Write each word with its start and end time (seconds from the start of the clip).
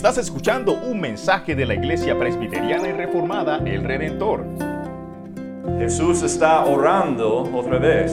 Estás 0.00 0.16
escuchando 0.16 0.72
un 0.72 0.98
mensaje 0.98 1.54
de 1.54 1.66
la 1.66 1.74
Iglesia 1.74 2.18
Presbiteriana 2.18 2.88
y 2.88 2.92
Reformada 2.92 3.58
El 3.58 3.84
Redentor. 3.84 4.46
Jesús 5.78 6.22
está 6.22 6.64
orando 6.64 7.42
otra 7.54 7.78
vez. 7.78 8.10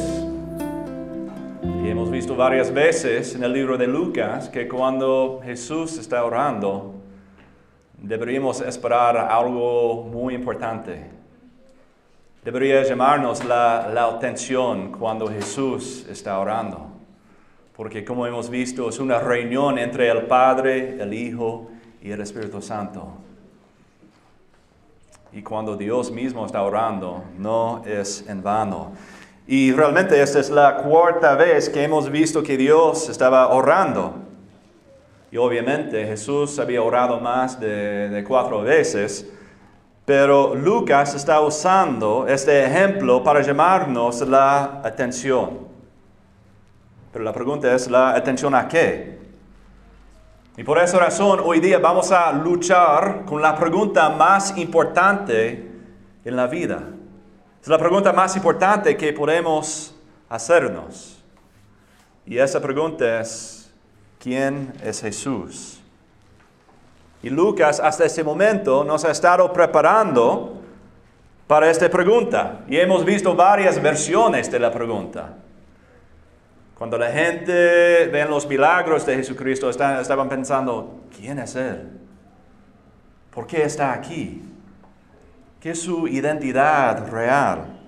Y 1.63 1.87
hemos 1.87 2.11
visto 2.11 2.35
varias 2.35 2.73
veces 2.73 3.35
en 3.35 3.43
el 3.45 3.53
libro 3.53 3.77
de 3.77 3.87
Lucas 3.87 4.49
que 4.49 4.67
cuando 4.67 5.39
Jesús 5.41 5.97
está 5.97 6.25
orando, 6.25 6.93
deberíamos 8.01 8.59
esperar 8.59 9.15
algo 9.15 10.03
muy 10.03 10.35
importante. 10.35 11.09
Debería 12.43 12.83
llamarnos 12.83 13.45
la, 13.45 13.89
la 13.93 14.07
atención 14.07 14.91
cuando 14.91 15.27
Jesús 15.27 16.05
está 16.09 16.37
orando. 16.37 16.85
Porque 17.77 18.03
como 18.03 18.27
hemos 18.27 18.49
visto, 18.49 18.89
es 18.89 18.99
una 18.99 19.19
reunión 19.19 19.79
entre 19.79 20.09
el 20.09 20.23
Padre, 20.23 21.01
el 21.01 21.13
Hijo 21.13 21.69
y 22.01 22.11
el 22.11 22.21
Espíritu 22.21 22.61
Santo. 22.61 23.13
Y 25.31 25.41
cuando 25.41 25.75
Dios 25.75 26.11
mismo 26.11 26.45
está 26.45 26.63
orando, 26.63 27.23
no 27.37 27.83
es 27.85 28.25
en 28.27 28.41
vano. 28.41 28.93
Y 29.45 29.71
realmente 29.71 30.21
esta 30.21 30.39
es 30.39 30.49
la 30.49 30.77
cuarta 30.77 31.35
vez 31.35 31.69
que 31.69 31.83
hemos 31.83 32.09
visto 32.09 32.43
que 32.43 32.57
Dios 32.57 33.07
estaba 33.09 33.49
orando. 33.49 34.15
Y 35.31 35.37
obviamente 35.37 36.05
Jesús 36.05 36.57
había 36.59 36.81
orado 36.81 37.19
más 37.19 37.59
de, 37.59 38.23
cuatro 38.27 38.61
veces, 38.61 39.29
pero 40.05 40.55
Lucas 40.55 41.15
está 41.15 41.41
usando 41.41 42.25
este 42.27 42.65
ejemplo 42.65 43.23
para 43.23 43.41
llamarnos 43.41 44.21
la 44.21 44.81
atención. 44.83 45.67
Pero 47.11 47.25
la 47.25 47.33
pregunta 47.33 47.73
es, 47.73 47.89
¿la 47.89 48.15
atención 48.15 48.55
a 48.55 48.67
qué? 48.67 49.16
Y 50.57 50.63
por 50.63 50.79
esa 50.79 50.97
razón 50.97 51.39
hoy 51.43 51.59
día 51.59 51.77
vamos 51.77 52.11
a 52.11 52.31
luchar 52.33 53.25
con 53.25 53.43
la 53.43 53.55
pregunta 53.55 54.09
más 54.09 54.57
importante 54.57 55.71
en 56.25 56.35
la 56.35 56.47
vida. 56.47 56.81
Es 57.61 57.67
la 57.67 57.77
pregunta 57.77 58.11
más 58.11 58.35
importante 58.35 58.97
que 58.97 59.13
podemos 59.13 59.95
hacernos. 60.27 61.23
Y 62.25 62.39
esa 62.39 62.59
pregunta 62.59 63.21
es, 63.21 63.71
¿quién 64.17 64.73
es 64.83 64.99
Jesús? 64.99 65.79
Y 67.21 67.29
Lucas 67.29 67.79
hasta 67.79 68.05
este 68.05 68.23
momento 68.23 68.83
nos 68.83 69.05
ha 69.05 69.11
estado 69.11 69.53
preparando 69.53 70.59
para 71.45 71.69
esta 71.69 71.87
pregunta. 71.87 72.61
Y 72.67 72.77
hemos 72.77 73.05
visto 73.05 73.35
varias 73.35 73.79
versiones 73.79 74.51
de 74.51 74.57
la 74.57 74.71
pregunta. 74.71 75.35
Cuando 76.77 76.97
la 76.99 77.11
gente 77.11 78.07
ve 78.07 78.25
los 78.29 78.47
milagros 78.47 79.03
de 79.03 79.15
Jesucristo, 79.15 79.67
estaban 79.69 80.29
pensando, 80.29 81.05
¿quién 81.15 81.39
es 81.39 81.55
Él? 81.55 81.89
¿Por 83.33 83.47
qué 83.47 83.63
está 83.63 83.93
aquí? 83.93 84.43
¿Qué 85.59 85.71
es 85.71 85.81
su 85.81 86.07
identidad 86.07 87.09
real? 87.09 87.79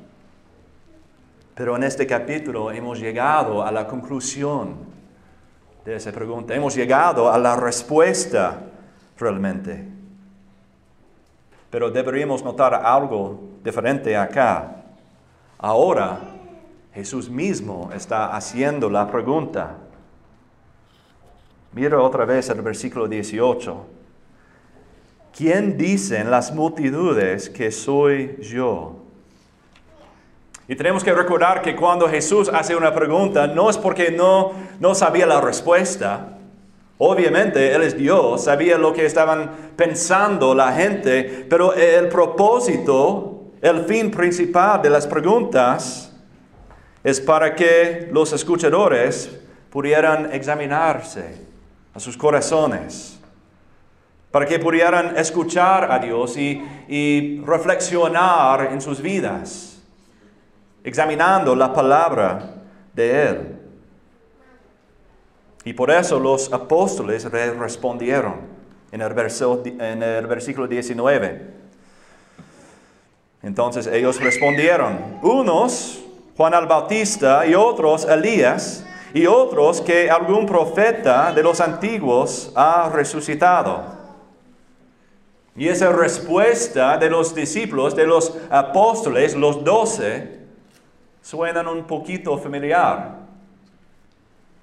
Pero 1.54 1.76
en 1.76 1.84
este 1.84 2.08
capítulo 2.08 2.72
hemos 2.72 3.00
llegado 3.00 3.64
a 3.64 3.72
la 3.72 3.86
conclusión 3.86 4.78
de 5.86 5.96
esa 5.96 6.12
pregunta. 6.12 6.56
Hemos 6.56 6.76
llegado 6.76 7.32
a 7.32 7.38
la 7.38 7.56
respuesta 7.56 8.62
realmente. 9.20 9.88
Pero 11.70 11.92
deberíamos 11.92 12.44
notar 12.44 12.74
algo 12.74 13.40
diferente 13.64 14.18
acá. 14.18 14.78
Ahora 15.60 16.39
Jesús 17.00 17.30
mismo 17.30 17.92
está 17.96 18.36
haciendo 18.36 18.90
la 18.90 19.10
pregunta. 19.10 19.78
Mira 21.72 22.02
otra 22.02 22.26
vez 22.26 22.50
el 22.50 22.62
versículo 22.62 23.08
18. 23.08 23.86
¿Quién 25.34 25.78
dicen 25.78 26.30
las 26.30 26.54
multitudes 26.54 27.50
que 27.50 27.72
soy 27.72 28.36
yo? 28.42 28.98
Y 30.68 30.76
tenemos 30.76 31.02
que 31.02 31.14
recordar 31.14 31.62
que 31.62 31.74
cuando 31.74 32.06
Jesús 32.10 32.50
hace 32.54 32.76
una 32.76 32.94
pregunta, 32.94 33.48
no 33.48 33.70
es 33.70 33.78
porque 33.78 34.12
no, 34.12 34.52
no 34.82 34.94
sabía 34.94 35.26
la 35.26 35.40
respuesta. 35.40 36.38
Obviamente 36.98 37.74
Él 37.74 37.84
es 37.84 37.98
Dios, 37.98 38.44
sabía 38.44 38.78
lo 38.78 38.92
que 38.92 39.06
estaban 39.06 39.72
pensando 39.78 40.54
la 40.54 40.74
gente, 40.74 41.48
pero 41.50 41.74
el 41.74 42.10
propósito, 42.10 43.54
el 43.62 43.86
fin 43.86 44.12
principal 44.12 44.82
de 44.82 44.90
las 44.90 45.08
preguntas 45.08 46.09
es 47.04 47.22
para 47.22 47.56
que 47.56 48.10
los 48.12 48.34
escuchadores 48.34 49.40
pudieran 49.70 50.34
examinarse 50.34 51.36
a 51.94 52.00
sus 52.00 52.18
corazones, 52.18 53.20
para 54.32 54.46
que 54.46 54.60
pudieran 54.60 55.18
escuchar 55.18 55.92
a 55.92 56.00
Dios 56.00 56.38
y, 56.38 57.42
reflexionar 57.46 58.72
en 58.72 58.82
sus 58.82 59.02
vidas, 59.02 59.82
examinando 60.84 61.56
la 61.56 61.74
palabra 61.74 62.56
de 62.94 63.28
Él. 63.28 63.56
Y 65.66 65.74
por 65.74 65.92
eso 65.92 66.20
los 66.20 66.52
apóstoles 66.54 67.26
respondieron 67.26 68.36
en 68.92 69.02
el, 69.02 69.12
en 69.80 70.04
el 70.04 70.28
versículo 70.28 70.68
19. 70.68 71.60
Entonces 73.42 73.88
ellos 73.88 74.20
respondieron, 74.20 75.20
unos 75.22 76.09
Juan 76.40 76.54
el 76.54 76.68
Bautista 76.68 77.46
y 77.46 77.54
otros 77.54 78.06
Elías 78.06 78.86
y 79.14 79.26
otros 79.26 79.82
que 79.82 80.10
algún 80.10 80.46
profeta 80.46 81.34
de 81.34 81.44
los 81.44 81.60
antiguos 81.60 82.54
ha 82.56 82.90
resucitado. 82.94 83.84
Y 85.54 85.68
esa 85.68 85.92
respuesta 85.92 86.98
de 86.98 87.10
los 87.10 87.36
discípulos, 87.36 87.94
de 87.94 88.08
los 88.08 88.38
apóstoles, 88.50 89.36
los 89.36 89.66
doce, 89.66 90.40
suenan 91.22 91.68
un 91.68 91.84
poquito 91.84 92.38
familiar. 92.38 93.18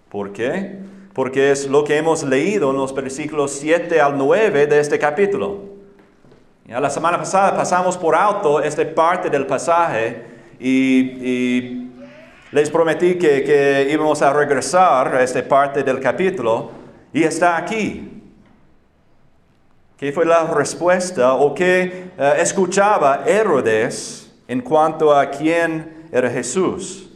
¿Por 0.09 0.32
qué? 0.32 0.78
Porque 1.12 1.50
es 1.50 1.66
lo 1.66 1.84
que 1.84 1.98
hemos 1.98 2.22
leído 2.22 2.70
en 2.70 2.78
los 2.78 2.94
versículos 2.94 3.50
7 3.50 4.00
al 4.00 4.16
9 4.16 4.66
de 4.66 4.81
este 4.81 4.98
capítulo. 4.98 5.59
Ya 6.65 6.81
la 6.81 6.88
semana 6.88 7.19
pasada 7.19 7.54
pasamos 7.54 7.98
por 7.98 8.15
alto 8.15 8.62
esta 8.62 8.82
parte 8.94 9.28
del 9.28 9.47
pasaje 9.47 10.35
y, 10.58 11.82
les 12.52 12.70
prometí 12.70 13.16
que, 13.16 13.88
íbamos 13.90 14.22
a 14.22 14.32
regresar 14.32 15.14
a 15.14 15.22
esta 15.22 15.46
parte 15.46 15.82
del 15.82 16.00
capítulo 16.00 16.70
y 17.12 17.22
está 17.22 17.56
aquí. 17.56 18.22
¿Qué 19.98 20.12
fue 20.12 20.24
la 20.24 20.44
respuesta 20.44 21.34
o 21.34 21.54
qué 21.54 22.10
eh, 22.18 22.34
escuchaba 22.38 23.24
Herodes 23.26 24.32
en 24.46 24.60
cuanto 24.60 25.14
a 25.14 25.30
quién 25.30 26.08
era 26.12 26.30
Jesús? 26.30 27.10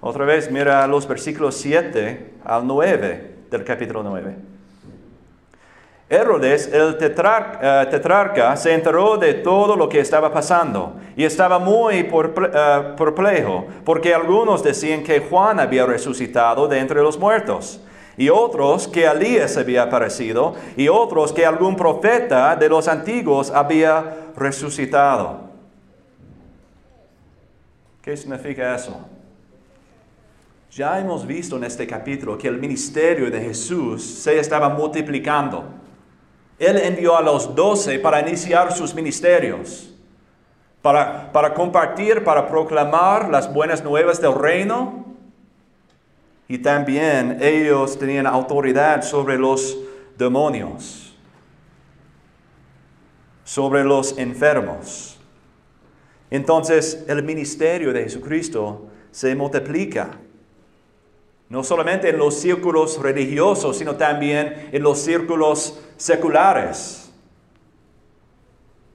Otra 0.00 0.24
vez, 0.24 0.50
mira 0.50 0.86
los 0.86 1.06
versículos 1.06 1.56
7 1.56 2.34
al 2.44 2.66
9 2.66 3.36
del 3.50 3.64
capítulo 3.64 4.02
9. 4.02 4.55
Herodes, 6.08 6.68
el 6.72 6.96
eh, 7.00 7.86
tetrarca, 7.90 8.56
se 8.56 8.72
enteró 8.72 9.16
de 9.16 9.34
todo 9.34 9.74
lo 9.74 9.88
que 9.88 9.98
estaba 9.98 10.32
pasando 10.32 10.94
y 11.16 11.24
estaba 11.24 11.58
muy 11.58 11.96
eh, 11.96 12.94
perplejo, 12.96 13.66
porque 13.84 14.14
algunos 14.14 14.62
decían 14.62 15.02
que 15.02 15.18
Juan 15.18 15.58
había 15.58 15.84
resucitado 15.84 16.68
de 16.68 16.78
entre 16.78 17.02
los 17.02 17.18
muertos, 17.18 17.80
y 18.16 18.28
otros 18.28 18.86
que 18.86 19.04
Elías 19.04 19.56
había 19.56 19.82
aparecido, 19.82 20.54
y 20.76 20.86
otros 20.86 21.32
que 21.32 21.44
algún 21.44 21.74
profeta 21.74 22.54
de 22.54 22.68
los 22.68 22.86
antiguos 22.86 23.50
había 23.50 24.28
resucitado. 24.36 25.40
¿Qué 28.00 28.16
significa 28.16 28.76
eso? 28.76 28.96
Ya 30.70 31.00
hemos 31.00 31.26
visto 31.26 31.56
en 31.56 31.64
este 31.64 31.84
capítulo 31.84 32.38
que 32.38 32.46
el 32.46 32.58
ministerio 32.58 33.28
de 33.28 33.40
Jesús 33.40 34.04
se 34.04 34.38
estaba 34.38 34.68
multiplicando. 34.68 35.64
Él 36.58 36.78
envió 36.78 37.16
a 37.16 37.22
los 37.22 37.54
doce 37.54 37.98
para 37.98 38.20
iniciar 38.20 38.72
sus 38.72 38.94
ministerios, 38.94 39.92
para, 40.80 41.30
para 41.32 41.52
compartir, 41.52 42.24
para 42.24 42.48
proclamar 42.48 43.28
las 43.28 43.52
buenas 43.52 43.84
nuevas 43.84 44.20
del 44.20 44.34
reino. 44.34 45.04
Y 46.48 46.58
también 46.58 47.38
ellos 47.42 47.98
tenían 47.98 48.26
autoridad 48.26 49.02
sobre 49.02 49.36
los 49.36 49.76
demonios, 50.16 51.14
sobre 53.44 53.84
los 53.84 54.16
enfermos. 54.16 55.18
Entonces 56.30 57.04
el 57.08 57.22
ministerio 57.22 57.92
de 57.92 58.04
Jesucristo 58.04 58.86
se 59.10 59.34
multiplica 59.34 60.18
no 61.48 61.62
solamente 61.62 62.10
en 62.10 62.18
los 62.18 62.34
círculos 62.34 63.00
religiosos, 63.00 63.78
sino 63.78 63.96
también 63.96 64.68
en 64.72 64.82
los 64.82 64.98
círculos 64.98 65.80
seculares. 65.96 67.10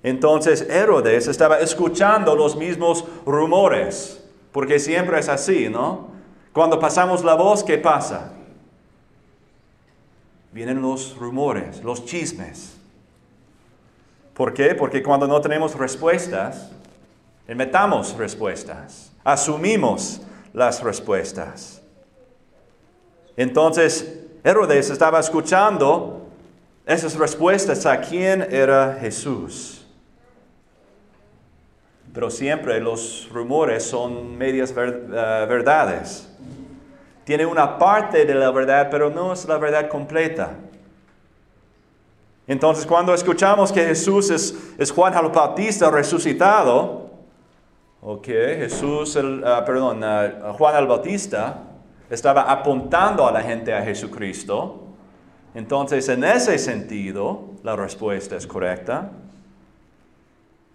Entonces 0.03 0.62
Herodes 0.69 1.27
estaba 1.27 1.59
escuchando 1.59 2.36
los 2.36 2.56
mismos 2.56 3.06
rumores, 3.25 4.24
porque 4.51 4.80
siempre 4.80 5.19
es 5.19 5.30
así, 5.30 5.69
¿no? 5.69 6.09
Cuando 6.53 6.80
pasamos 6.80 7.24
la 7.24 7.36
voz, 7.36 7.63
¿qué 7.63 7.77
pasa? 7.77 8.33
vienen 10.51 10.81
los 10.81 11.18
rumores, 11.18 11.83
los 11.83 12.06
chismes. 12.06 12.77
¿Por 14.33 14.54
qué? 14.54 14.75
Porque 14.75 15.01
cuando 15.01 15.27
no 15.27 15.39
tenemos 15.42 15.75
respuestas, 15.75 16.71
inventamos 17.47 18.15
respuestas, 18.18 19.12
asumimos 19.24 20.21
las 20.54 20.81
respuestas. 20.83 21.81
Entonces, 23.38 24.19
Herodes 24.44 24.89
estaba 24.89 25.19
escuchando 25.19 26.28
esas 26.86 27.16
respuestas 27.16 27.86
a 27.86 28.01
quién 28.01 28.45
era 28.50 28.98
Jesús. 29.00 29.86
Pero 32.13 32.30
siempre 32.30 32.80
los 32.81 33.30
rumores 33.31 33.83
son 33.83 34.38
medias 34.38 34.72
eh, 34.72 35.45
verdades. 35.48 36.28
Tiene 37.24 37.45
una 37.45 37.78
parte 37.78 38.25
de 38.25 38.36
la 38.36 38.51
verdad, 38.51 38.89
pero 38.92 39.10
no 39.10 39.31
es 39.31 39.45
la 39.48 39.57
verdad 39.57 39.88
completa. 39.88 40.57
Entonces, 42.48 42.86
cuando 42.86 43.13
escuchamos 43.13 43.72
que 43.72 43.86
Jesús 43.86 44.30
es, 44.30 44.92
Juan 44.92 45.13
el 45.13 45.30
Bautista 45.30 45.89
resucitado, 45.89 47.12
o 48.01 48.19
que 48.19 48.57
Jesús, 48.57 49.18
ah, 49.45 49.63
perdón, 49.63 50.04
ah, 50.04 50.54
Juan 50.57 50.75
el 50.75 50.88
Bautista 50.88 51.70
estaba 52.11 52.43
apuntando 52.51 53.25
a 53.25 53.31
la 53.31 53.41
gente 53.41 53.73
a 53.73 53.81
Jesucristo, 53.81 54.83
entonces 55.55 56.07
en 56.09 56.23
ese 56.23 56.57
sentido 56.57 57.45
la 57.63 57.75
respuesta 57.75 58.35
es 58.35 58.45
correcta. 58.45 59.11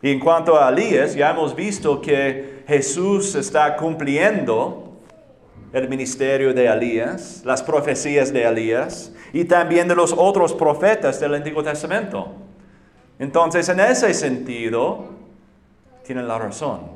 Y 0.02 0.10
en 0.10 0.18
cuanto 0.18 0.58
a 0.58 0.70
Elías, 0.70 1.14
ya 1.14 1.30
hemos 1.30 1.54
visto 1.54 2.00
que 2.00 2.64
Jesús 2.66 3.34
está 3.34 3.76
cumpliendo 3.76 4.96
el 5.72 5.88
ministerio 5.88 6.54
de 6.54 6.66
Elías, 6.66 7.42
las 7.44 7.62
profecías 7.62 8.32
de 8.32 8.44
Elías 8.44 9.12
y 9.32 9.44
también 9.44 9.88
de 9.88 9.94
los 9.94 10.14
otros 10.16 10.54
profetas 10.54 11.20
del 11.20 11.34
Antiguo 11.34 11.62
Testamento. 11.62 12.32
Entonces, 13.18 13.68
en 13.68 13.80
ese 13.80 14.12
sentido, 14.14 15.06
tienen 16.02 16.28
la 16.28 16.38
razón. 16.38 16.95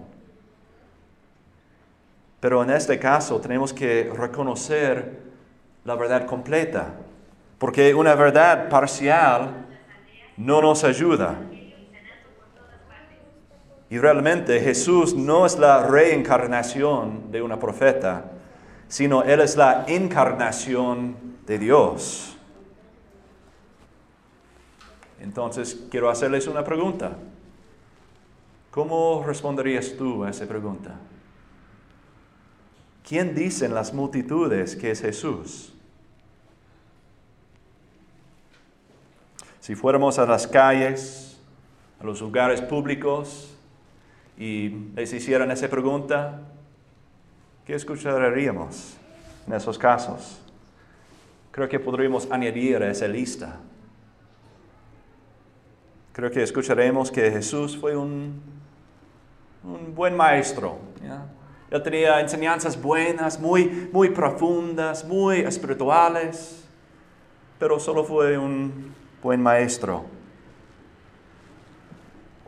Pero 2.41 2.63
en 2.63 2.71
este 2.71 2.99
caso 2.99 3.39
tenemos 3.41 3.73
que 3.73 4.11
reconocer 4.17 5.21
la 5.85 5.95
verdad 5.95 6.27
completa, 6.27 6.95
porque 7.59 7.95
una 7.95 8.15
verdad 8.15 8.69
parcial 8.71 9.67
no 10.39 10.63
nos 10.63 10.83
ayuda. 10.85 11.37
Y 13.91 13.99
realmente 13.99 14.61
Jesús 14.61 15.15
no 15.15 15.45
es 15.45 15.59
la 15.59 15.87
reencarnación 15.87 17.31
de 17.31 17.43
una 17.43 17.59
profeta, 17.59 18.25
sino 18.89 19.23
Él 19.23 19.41
es 19.41 19.57
la 19.57 19.85
encarnación 19.89 21.17
de 21.45 21.59
Dios. 21.59 22.37
Entonces, 25.21 25.87
quiero 25.91 26.09
hacerles 26.09 26.47
una 26.47 26.65
pregunta. 26.65 27.13
¿Cómo 28.71 29.25
responderías 29.27 29.95
tú 29.99 30.25
a 30.25 30.31
esa 30.31 30.47
pregunta? 30.47 30.95
¿Quién 33.07 33.35
dicen 33.35 33.75
las 33.75 33.93
multitudes 33.93 34.77
que 34.77 34.91
es 34.91 35.01
Jesús? 35.01 35.73
Si 39.61 39.75
fuéramos 39.75 40.19
a 40.19 40.27
las 40.27 40.47
calles, 40.47 41.39
a 42.01 42.05
los 42.05 42.21
lugares 42.21 42.61
públicos 42.61 43.57
y 44.39 44.69
les 44.95 45.13
hicieran 45.13 45.51
esa 45.51 45.69
pregunta, 45.69 46.41
¿Qué 47.71 47.77
escucharíamos 47.77 48.97
en 49.47 49.53
esos 49.53 49.79
casos? 49.79 50.41
Creo 51.53 51.69
que 51.69 51.79
podríamos 51.79 52.29
añadir 52.29 52.83
a 52.83 52.91
esa 52.91 53.07
lista. 53.07 53.61
Creo 56.13 56.33
que 56.33 56.43
escucharemos 56.43 57.13
que 57.13 57.31
Jesús 57.31 57.77
fue 57.77 57.97
un, 57.97 58.41
un 59.63 59.95
buen 59.95 60.17
maestro. 60.17 60.79
Él 61.71 61.83
tenía 61.83 62.21
enseñanzas 62.21 62.81
buenas, 62.81 63.39
muy, 63.39 63.89
muy 63.93 64.11
profundas, 64.11 65.05
muy 65.05 65.39
espirituales, 65.41 66.69
pero 67.59 67.79
solo 67.79 68.03
fue 68.03 68.37
un 68.37 68.93
buen 69.23 69.41
maestro. 69.41 70.05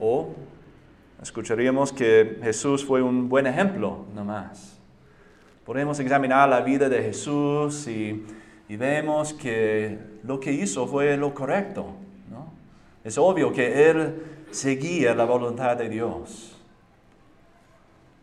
O 0.01 0.35
escucharíamos 1.23 1.93
que 1.93 2.41
Jesús 2.43 2.85
fue 2.85 3.01
un 3.01 3.29
buen 3.29 3.47
ejemplo, 3.47 4.05
no 4.13 4.25
más. 4.25 4.81
Podemos 5.65 6.01
examinar 6.01 6.49
la 6.49 6.61
vida 6.61 6.89
de 6.89 7.03
Jesús 7.03 7.87
y, 7.87 8.27
vemos 8.69 9.35
que 9.35 9.99
lo 10.25 10.41
que 10.41 10.51
hizo 10.51 10.87
fue 10.87 11.17
lo 11.19 11.35
correcto. 11.35 11.95
Es 13.05 13.19
obvio 13.19 13.53
que 13.53 13.91
Él 13.91 14.23
seguía 14.51 15.15
la 15.15 15.25
voluntad 15.25 15.77
de 15.77 15.89
Dios. 15.89 16.52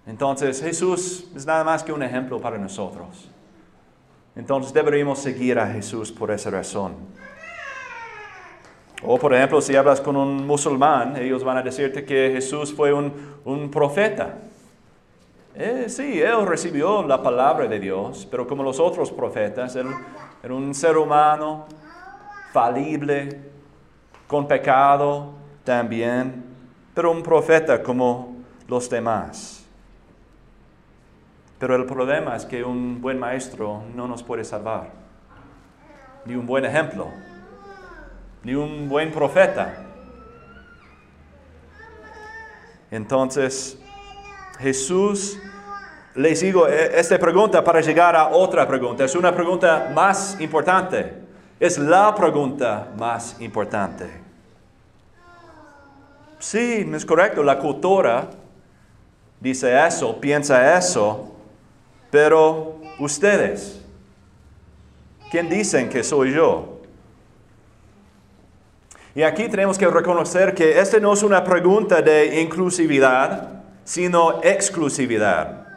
Entonces 0.09 0.59
Jesús 0.59 1.29
es 1.35 1.45
nada 1.45 1.63
más 1.63 1.83
que 1.83 1.93
un 1.93 2.01
ejemplo 2.01 2.41
para 2.41 2.57
nosotros. 2.57 3.29
Entonces 4.35 4.73
deberíamos 4.73 5.19
seguir 5.19 5.59
a 5.59 5.67
Jesús 5.67 6.11
por 6.11 6.31
esa 6.31 6.49
razón. 6.49 6.95
O 9.03 9.19
por 9.19 9.35
ejemplo, 9.35 9.61
si 9.61 9.75
hablas 9.75 10.01
con 10.01 10.15
un 10.15 10.47
musulmán, 10.47 11.15
ellos 11.15 11.43
van 11.43 11.57
a 11.57 11.61
decirte 11.61 12.03
que 12.03 12.31
Jesús 12.33 12.73
fue 12.73 12.91
un, 12.91 13.13
un 13.45 13.69
profeta. 13.69 14.39
Eh, 15.53 15.85
sí, 15.89 16.19
él 16.19 16.43
recibió 16.47 17.03
la 17.03 17.21
palabra 17.21 17.67
de 17.67 17.79
Dios, 17.79 18.27
pero 18.31 18.47
como 18.47 18.63
los 18.63 18.79
otros 18.79 19.11
profetas, 19.11 19.75
él 19.75 19.87
era 20.41 20.53
un 20.55 20.73
ser 20.73 20.97
humano 20.97 21.67
falible, 22.51 23.41
con 24.25 24.47
pecado 24.47 25.33
también, 25.63 26.45
pero 26.95 27.11
un 27.11 27.21
profeta 27.21 27.83
como 27.83 28.37
los 28.67 28.89
demás. 28.89 29.58
Pero 31.59 31.75
el 31.75 31.85
problema 31.85 32.35
es 32.35 32.45
que 32.45 32.63
un 32.63 33.01
buen 33.01 33.19
maestro 33.19 33.83
no 33.93 34.07
nos 34.07 34.23
puede 34.23 34.45
salvar, 34.45 34.91
ni 36.25 36.35
un 36.35 36.47
buen 36.47 36.63
ejemplo, 36.63 37.09
ni 38.43 38.55
un 38.55 38.87
buen 38.87 39.11
profeta. 39.11 39.85
Entonces, 42.89 43.77
Jesús, 44.57 45.37
les 46.15 46.39
digo 46.39 46.67
e, 46.67 46.97
esta 46.97 47.19
pregunta 47.19 47.63
para 47.63 47.81
llegar 47.81 48.15
a 48.15 48.29
otra 48.29 48.65
pregunta. 48.65 49.03
Es 49.03 49.15
una 49.15 49.35
pregunta 49.35 49.91
más 49.93 50.39
importante. 50.39 51.13
Es 51.59 51.77
la 51.77 52.15
pregunta 52.15 52.87
más 52.97 53.39
importante. 53.41 54.09
Sí, 56.39 56.89
es 56.93 57.05
correcto, 57.05 57.43
la 57.43 57.59
cultura 57.59 58.29
dice 59.41 59.85
eso, 59.85 60.19
piensa 60.21 60.77
eso, 60.77 61.35
pero 62.11 62.79
ustedes, 62.99 63.81
¿quién 65.31 65.49
dicen 65.49 65.89
que 65.89 66.03
soy 66.03 66.33
yo? 66.33 66.79
Y 69.15 69.23
aquí 69.23 69.49
tenemos 69.49 69.77
que 69.77 69.87
reconocer 69.87 70.53
que 70.53 70.79
esta 70.79 70.99
no 70.99 71.13
es 71.13 71.23
una 71.23 71.43
pregunta 71.43 72.01
de 72.01 72.41
inclusividad, 72.41 73.63
sino 73.83 74.41
exclusividad. 74.43 75.67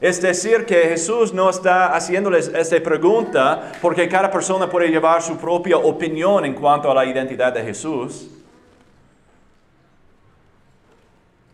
Es 0.00 0.20
decir, 0.20 0.66
que 0.66 0.82
Jesús 0.82 1.32
no 1.32 1.48
está 1.48 1.94
haciéndoles 1.94 2.48
esta 2.48 2.82
pregunta 2.82 3.72
porque 3.80 4.08
cada 4.08 4.30
persona 4.30 4.68
puede 4.68 4.88
llevar 4.88 5.22
su 5.22 5.38
propia 5.38 5.78
opinión 5.78 6.44
en 6.44 6.54
cuanto 6.54 6.90
a 6.90 6.94
la 6.94 7.06
identidad 7.06 7.52
de 7.52 7.62
Jesús. 7.62 8.30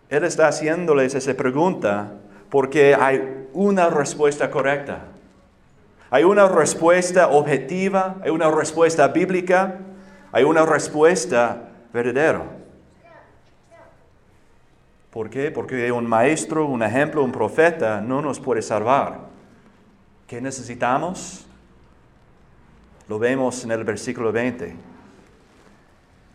Él 0.08 0.24
está 0.24 0.48
haciéndoles 0.48 1.14
esa 1.14 1.34
pregunta 1.34 2.14
porque 2.50 2.94
hay 2.94 3.41
una 3.52 3.88
respuesta 3.88 4.50
correcta. 4.50 5.04
Hay 6.10 6.24
una 6.24 6.48
respuesta 6.48 7.28
objetiva, 7.28 8.16
hay 8.22 8.30
una 8.30 8.50
respuesta 8.50 9.08
bíblica, 9.08 9.78
hay 10.30 10.44
una 10.44 10.66
respuesta 10.66 11.70
verdadera. 11.92 12.42
¿Por 15.10 15.28
qué? 15.28 15.50
Porque 15.50 15.92
un 15.92 16.06
maestro, 16.06 16.66
un 16.66 16.82
ejemplo, 16.82 17.22
un 17.22 17.32
profeta 17.32 18.00
no 18.00 18.22
nos 18.22 18.40
puede 18.40 18.62
salvar. 18.62 19.20
¿Qué 20.26 20.40
necesitamos? 20.40 21.46
Lo 23.08 23.18
vemos 23.18 23.62
en 23.64 23.72
el 23.72 23.84
versículo 23.84 24.32
20. 24.32 24.74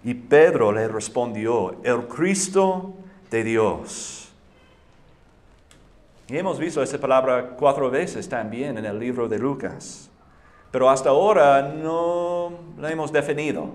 Y 0.03 0.13
Pedro 0.13 0.71
le 0.71 0.87
respondió, 0.87 1.81
el 1.83 2.07
Cristo 2.07 2.93
de 3.31 3.43
Dios. 3.43 4.26
Y 6.29 6.37
hemos 6.37 6.59
visto 6.59 6.83
esa 6.83 6.97
palabra 6.97 7.55
cuatro 7.57 7.89
veces 7.89 8.27
también 8.27 8.77
en 8.77 8.85
el 8.85 8.99
libro 8.99 9.29
de 9.29 9.39
Lucas, 9.39 10.09
pero 10.71 10.89
hasta 10.89 11.09
ahora 11.09 11.61
no 11.61 12.51
la 12.77 12.91
hemos 12.91 13.13
definido. 13.13 13.69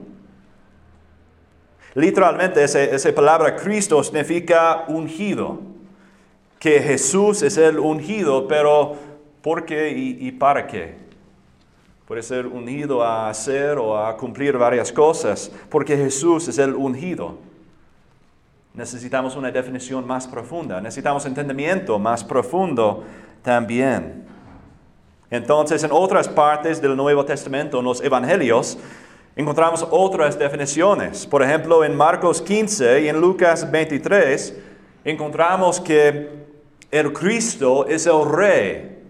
Literalmente 1.95 2.63
esa, 2.63 3.15
palabra 3.15 3.57
Cristo 3.57 4.03
significa 4.03 4.85
ungido, 4.89 5.61
que 6.59 6.81
Jesús 6.81 7.43
es 7.43 7.57
el 7.57 7.79
ungido, 7.79 8.47
pero 8.47 8.97
¿por 9.41 9.65
qué 9.65 9.91
y, 9.91 10.31
para 10.33 10.67
qué? 10.67 10.95
Puede 12.07 12.23
ser 12.23 12.47
ungido 12.47 13.03
a 13.03 13.31
hacer 13.31 13.79
o 13.79 13.97
a 13.97 14.15
cumplir 14.19 14.59
varias 14.59 14.93
cosas, 14.93 15.51
porque 15.71 15.97
Jesús 15.97 16.49
es 16.49 16.59
el 16.59 16.75
ungido. 16.75 17.39
Necesitamos 18.75 19.37
una 19.37 19.51
definición 19.51 20.07
más 20.07 20.27
profunda, 20.27 20.81
necesitamos 20.81 21.27
entendimiento 21.27 21.99
más 21.99 22.25
profundo 22.25 23.05
también. 23.43 24.25
Entonces, 25.31 25.83
en 25.85 25.91
otras 25.93 26.29
partes 26.29 26.81
del 26.81 26.97
Nuevo 26.97 27.25
Testamento, 27.25 27.79
en 27.79 27.85
los 27.85 28.03
Evangelios, 28.03 28.79
encontramos 29.37 29.87
otras 29.91 30.39
definiciones. 30.39 31.27
Por 31.27 31.43
ejemplo, 31.43 31.85
en 31.85 31.95
Marcos 31.95 32.41
15 32.41 33.03
y 33.03 33.09
en 33.09 33.21
Lucas 33.21 33.71
23, 33.71 34.59
encontramos 35.05 35.81
que 35.81 36.31
el 36.91 37.13
Cristo 37.13 37.87
es 37.87 38.07
el 38.07 38.25
Rey. 38.31 39.03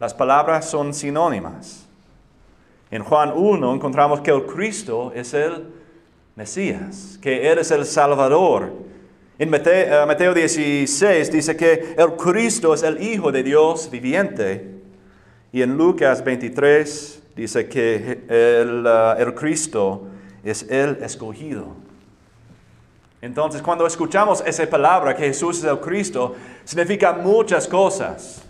Las 0.00 0.14
palabras 0.14 0.68
son 0.68 0.92
sinónimas. 0.92 1.86
En 2.90 3.04
Juan 3.04 3.32
1 3.34 3.74
encontramos 3.74 4.20
que 4.20 4.32
el 4.32 4.46
Cristo 4.46 5.12
es 5.14 5.32
el 5.32 5.81
Mesías, 6.36 7.18
que 7.20 7.50
Él 7.50 7.58
es 7.58 7.70
el 7.70 7.84
Salvador. 7.84 8.72
En 9.38 9.50
Mateo, 9.50 10.34
16 10.34 11.02
eh, 11.02 11.30
dice 11.32 11.56
que 11.56 11.94
el 11.98 12.16
Cristo 12.16 12.74
es 12.74 12.82
el 12.82 13.02
Hijo 13.02 13.32
de 13.32 13.42
Dios 13.42 13.90
viviente. 13.90 14.68
Y 15.52 15.62
en 15.62 15.76
Lucas 15.76 16.22
23 16.24 17.22
dice 17.36 17.68
que 17.68 18.24
eh, 18.28 19.14
el 19.18 19.34
Cristo 19.34 20.06
es 20.44 20.62
el 20.70 21.02
escogido. 21.02 21.74
Entonces, 23.20 23.62
cuando 23.62 23.86
escuchamos 23.86 24.42
esa 24.44 24.68
palabra 24.68 25.14
que 25.14 25.26
Jesús 25.26 25.58
es 25.58 25.64
el 25.64 25.78
Cristo, 25.78 26.34
significa 26.64 27.12
muchas 27.12 27.68
cosas. 27.68 28.42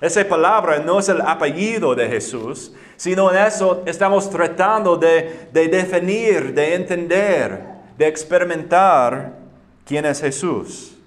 Esa 0.00 0.28
palabra 0.28 0.78
no 0.78 0.98
es 0.98 1.08
el 1.08 1.22
apellido 1.22 1.94
de 1.94 2.06
Jesús, 2.08 2.72
sino 2.96 3.32
en 3.32 3.46
eso 3.46 3.82
estamos 3.86 4.28
tratando 4.28 4.96
de, 4.96 5.48
definir, 5.52 6.52
de 6.52 6.74
entender, 6.74 7.64
de 7.96 8.06
experimentar 8.06 9.38
quién 9.86 10.04
es 10.04 10.20
Jesús. 10.20 10.98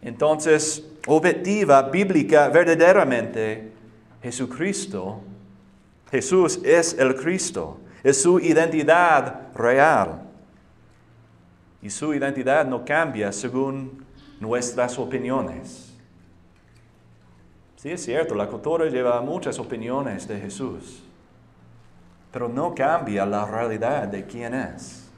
Entonces, 0.00 0.84
objetiva, 1.08 1.82
bíblica, 1.82 2.48
verdaderamente, 2.48 3.72
Jesucristo, 4.22 5.20
Jesús 6.12 6.60
es 6.64 6.94
el 6.96 7.16
Cristo, 7.16 7.80
es 8.04 8.22
su 8.22 8.38
identidad 8.38 9.48
real. 9.54 10.22
Y 11.82 11.90
su 11.90 12.14
identidad 12.14 12.64
no 12.66 12.84
cambia 12.84 13.32
según 13.32 14.04
nuestras 14.40 14.96
opiniones. 14.98 15.87
Sí, 17.78 17.92
es 17.92 18.04
cierto, 18.04 18.34
la 18.34 18.48
cultura 18.48 18.86
lleva 18.86 19.20
muchas 19.20 19.56
opiniones 19.60 20.26
de 20.26 20.40
Jesús, 20.40 21.00
pero 22.32 22.48
no 22.48 22.74
cambia 22.74 23.24
la 23.24 23.46
realidad 23.46 24.08
de 24.08 24.26
quién 24.26 24.52
es. 24.52 25.08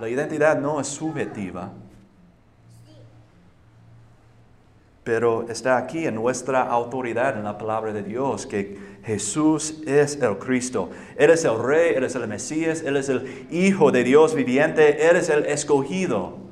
La 0.00 0.08
identidad 0.08 0.58
no 0.58 0.80
es 0.80 0.88
subjetiva, 0.88 1.70
pero 5.04 5.48
está 5.48 5.76
aquí 5.76 6.08
en 6.08 6.16
nuestra 6.16 6.62
autoridad 6.62 7.36
en 7.38 7.44
la 7.44 7.56
palabra 7.56 7.92
de 7.92 8.02
Dios, 8.02 8.46
que 8.46 8.76
Jesús 9.04 9.80
es 9.86 10.16
el 10.20 10.38
Cristo. 10.38 10.90
Él 11.16 11.30
es 11.30 11.44
el 11.44 11.56
Rey, 11.62 11.94
Él 11.94 12.02
es 12.02 12.16
el 12.16 12.26
Mesías, 12.26 12.82
Él 12.82 12.96
es 12.96 13.08
el 13.08 13.46
Hijo 13.52 13.92
de 13.92 14.02
Dios 14.02 14.34
viviente, 14.34 15.08
Él 15.08 15.14
es 15.14 15.28
el 15.28 15.46
escogido 15.46 16.43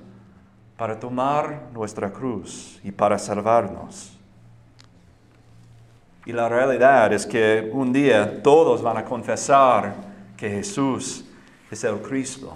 para 0.77 0.99
tomar 0.99 1.69
nuestra 1.73 2.13
cruz 2.13 2.81
y 2.83 2.91
para 2.91 3.19
salvarnos. 3.19 4.13
Y 6.25 6.33
la 6.33 6.49
realidad 6.49 7.13
es 7.13 7.27
que 7.27 7.69
un 7.73 7.93
día 7.93 8.43
todos 8.43 8.81
van 8.81 8.97
a 8.97 9.05
confesar 9.05 9.95
que 10.37 10.49
Jesús 10.49 11.25
es 11.71 11.85
el 11.85 12.01
Cristo. 12.01 12.55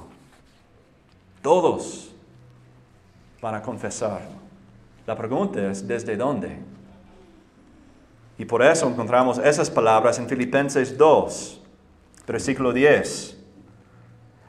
Todos 1.43 2.13
van 3.41 3.57
a 3.57 3.63
confesar. 3.63 4.21
La 5.07 5.17
pregunta 5.17 5.71
es, 5.71 5.87
¿desde 5.87 6.17
dónde? 6.17 6.59
Y 8.39 8.45
por 8.45 8.63
eso 8.63 8.89
encontramos 8.89 9.39
esas 9.39 9.71
palabras 9.71 10.19
en 10.19 10.29
Filipenses 10.29 10.97
2, 10.97 11.61
versículo 12.27 12.73
10. 12.73 13.36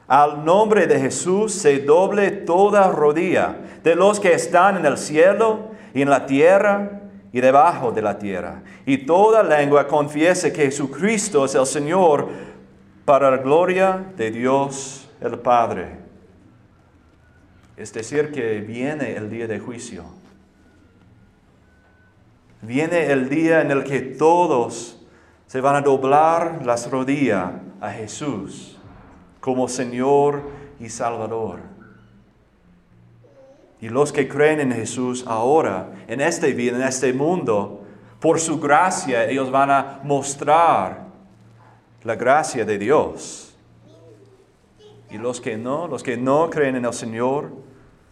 Al 0.08 0.42
nombre 0.42 0.86
de 0.86 0.98
Jesús 0.98 1.52
se 1.52 1.80
doble 1.80 2.30
toda 2.30 2.90
rodilla 2.90 3.56
de 3.84 3.94
los 3.94 4.18
que 4.18 4.32
están 4.32 4.78
en 4.78 4.86
el 4.86 4.96
cielo 4.96 5.68
y 5.92 6.00
en 6.00 6.08
la 6.08 6.24
tierra 6.24 7.02
y 7.30 7.42
debajo 7.42 7.92
de 7.92 8.00
la 8.00 8.18
tierra. 8.18 8.62
Y 8.86 9.04
toda 9.04 9.42
lengua 9.42 9.86
confiese 9.86 10.50
que 10.50 10.64
Jesucristo 10.64 11.44
es 11.44 11.54
el 11.54 11.66
Señor 11.66 12.30
para 13.04 13.30
la 13.30 13.36
gloria 13.36 14.02
de 14.16 14.30
Dios 14.30 15.10
el 15.20 15.38
Padre. 15.40 15.98
Es 17.76 17.92
decir, 17.92 18.32
que 18.32 18.60
viene 18.60 19.14
el 19.14 19.28
día 19.28 19.46
de 19.46 19.60
juicio. 19.60 20.04
Viene 22.62 23.12
el 23.12 23.28
día 23.28 23.60
en 23.60 23.70
el 23.70 23.84
que 23.84 24.00
todos 24.00 25.06
se 25.46 25.60
van 25.60 25.76
a 25.76 25.80
doblar 25.82 26.64
las 26.64 26.90
rodillas 26.90 27.50
a 27.82 27.90
Jesús 27.90 28.77
como 29.48 29.66
Señor 29.66 30.42
y 30.78 30.90
Salvador. 30.90 31.60
Y 33.80 33.88
los 33.88 34.12
que 34.12 34.28
creen 34.28 34.60
en 34.60 34.72
Jesús 34.72 35.24
ahora, 35.26 35.88
en 36.06 36.20
este 36.20 36.52
vida, 36.52 36.76
en 36.76 36.82
este 36.82 37.14
mundo, 37.14 37.80
por 38.20 38.40
su 38.40 38.60
gracia, 38.60 39.24
ellos 39.24 39.50
van 39.50 39.70
a 39.70 40.00
mostrar 40.04 41.06
la 42.04 42.14
gracia 42.14 42.66
de 42.66 42.76
Dios. 42.76 43.56
Y 45.10 45.16
los 45.16 45.40
que 45.40 45.56
no, 45.56 45.88
los 45.88 46.02
que 46.02 46.18
no 46.18 46.50
creen 46.50 46.76
en 46.76 46.84
el 46.84 46.92
Señor, 46.92 47.50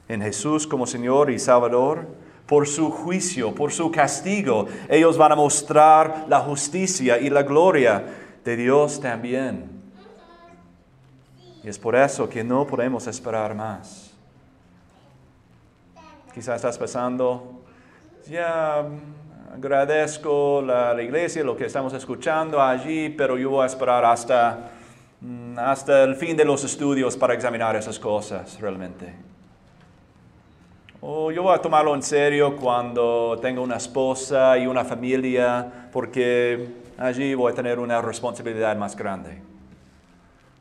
en 0.09 0.23
Jesús 0.23 0.66
como 0.66 0.87
Señor 0.87 1.31
y 1.31 1.38
Salvador, 1.38 2.07
por 2.47 2.66
su 2.66 2.90
juicio, 2.90 3.55
por 3.55 3.73
su 3.73 3.90
castigo, 3.90 4.69
ellos 4.88 5.19
van 5.19 5.33
a 5.33 5.37
mostrar 5.37 6.25
la 6.31 6.40
justicia 6.40 7.19
y 7.19 7.28
la 7.28 7.43
gloria 7.43 8.07
de 8.43 8.57
Dios 8.57 9.02
también. 9.02 9.75
Y 11.67 11.69
es 11.69 11.81
por 11.81 11.97
eso 11.97 12.29
que 12.29 12.45
no 12.45 12.65
podemos 12.65 13.09
esperar 13.09 13.53
más. 13.53 14.13
Quizás 16.33 16.55
estás 16.55 16.79
pensando, 16.79 17.61
ya 18.31 18.87
agradezco 19.53 20.63
la, 20.65 20.95
la, 20.95 21.03
iglesia, 21.03 21.43
lo 21.43 21.57
que 21.57 21.65
estamos 21.65 21.93
escuchando 21.93 22.63
allí, 22.63 23.09
pero 23.09 23.37
yo 23.37 23.51
voy 23.51 23.65
a 23.65 23.67
esperar 23.67 24.05
hasta, 24.05 24.71
mm, 25.21 25.59
hasta 25.59 26.05
el 26.05 26.15
fin 26.15 26.37
de 26.37 26.45
los 26.45 26.63
estudios 26.63 27.17
para 27.17 27.35
examinar 27.35 27.75
esas 27.75 27.99
cosas 27.99 28.61
realmente. 28.61 29.13
O 31.01 31.33
yo 31.33 31.43
voy 31.43 31.53
a 31.57 31.59
tomarlo 31.59 31.97
en 31.97 32.03
serio 32.05 32.57
cuando 32.57 33.41
tenga 33.43 33.61
una 33.61 33.79
esposa 33.79 34.57
y 34.57 34.69
una 34.69 34.85
familia, 34.85 35.89
porque 35.93 36.69
allí 36.97 37.35
voy 37.35 37.51
a 37.51 37.57
tener 37.57 37.81
una 37.81 38.01
responsabilidad 38.01 38.77
más 38.77 38.95
grande. 38.95 39.43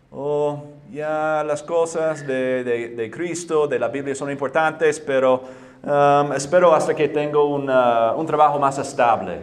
O 0.09 0.74
ya 0.91 1.43
las 1.45 1.63
cosas 1.63 2.25
de, 2.25 3.11
Cristo, 3.13 3.67
de 3.67 3.79
la 3.79 3.87
Biblia 3.87 4.15
son 4.15 4.31
importantes, 4.31 4.99
pero 4.99 5.43
um, 5.83 6.33
espero 6.33 6.73
hasta 6.73 6.93
que 6.93 7.09
tengo 7.09 7.45
un 7.55 8.25
trabajo 8.25 8.59
más 8.59 8.77
estable. 8.77 9.41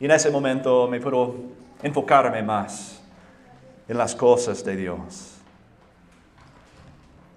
Y 0.00 0.04
en 0.04 0.10
ese 0.10 0.30
momento 0.30 0.86
me 0.88 1.00
puedo 1.00 1.34
enfocarme 1.82 2.42
más 2.42 3.02
en 3.88 3.98
las 3.98 4.14
cosas 4.14 4.64
de 4.64 4.76
Dios. 4.76 5.34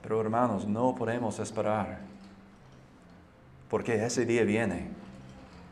Pero 0.02 0.20
hermanos, 0.20 0.68
no 0.68 0.94
podemos 0.96 1.40
esperar, 1.40 2.00
porque 3.70 4.04
ese 4.04 4.26
día 4.26 4.44
viene. 4.44 4.90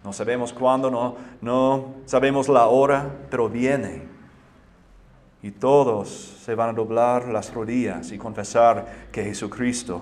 No 0.03 0.13
sabemos 0.13 0.53
cuándo, 0.53 0.89
no, 0.89 1.17
no 1.41 1.93
sabemos 2.05 2.47
la 2.47 2.67
hora, 2.67 3.09
pero 3.29 3.49
viene 3.49 4.18
y 5.41 5.51
todos 5.51 6.09
se 6.43 6.53
van 6.55 6.69
a 6.69 6.73
doblar 6.73 7.27
las 7.29 7.53
rodillas 7.53 8.11
y 8.11 8.17
confesar 8.17 8.85
que 9.11 9.23
Jesucristo 9.23 10.01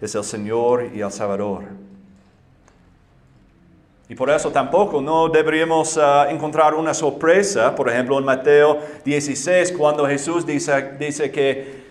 es 0.00 0.14
el 0.14 0.24
Señor 0.24 0.90
y 0.94 1.00
el 1.00 1.10
Salvador. 1.10 1.64
Y 4.08 4.14
por 4.14 4.30
eso 4.30 4.52
tampoco 4.52 5.00
no 5.00 5.28
deberíamos 5.28 5.98
ah, 5.98 6.26
encontrar 6.30 6.74
una 6.74 6.92
sorpresa, 6.92 7.74
por 7.74 7.88
ejemplo, 7.88 8.18
en 8.18 8.24
Mateo 8.24 8.78
16, 9.04 9.72
cuando 9.72 10.06
Jesús 10.06 10.44
dice, 10.44 10.92
dice 10.98 11.30
que 11.30 11.84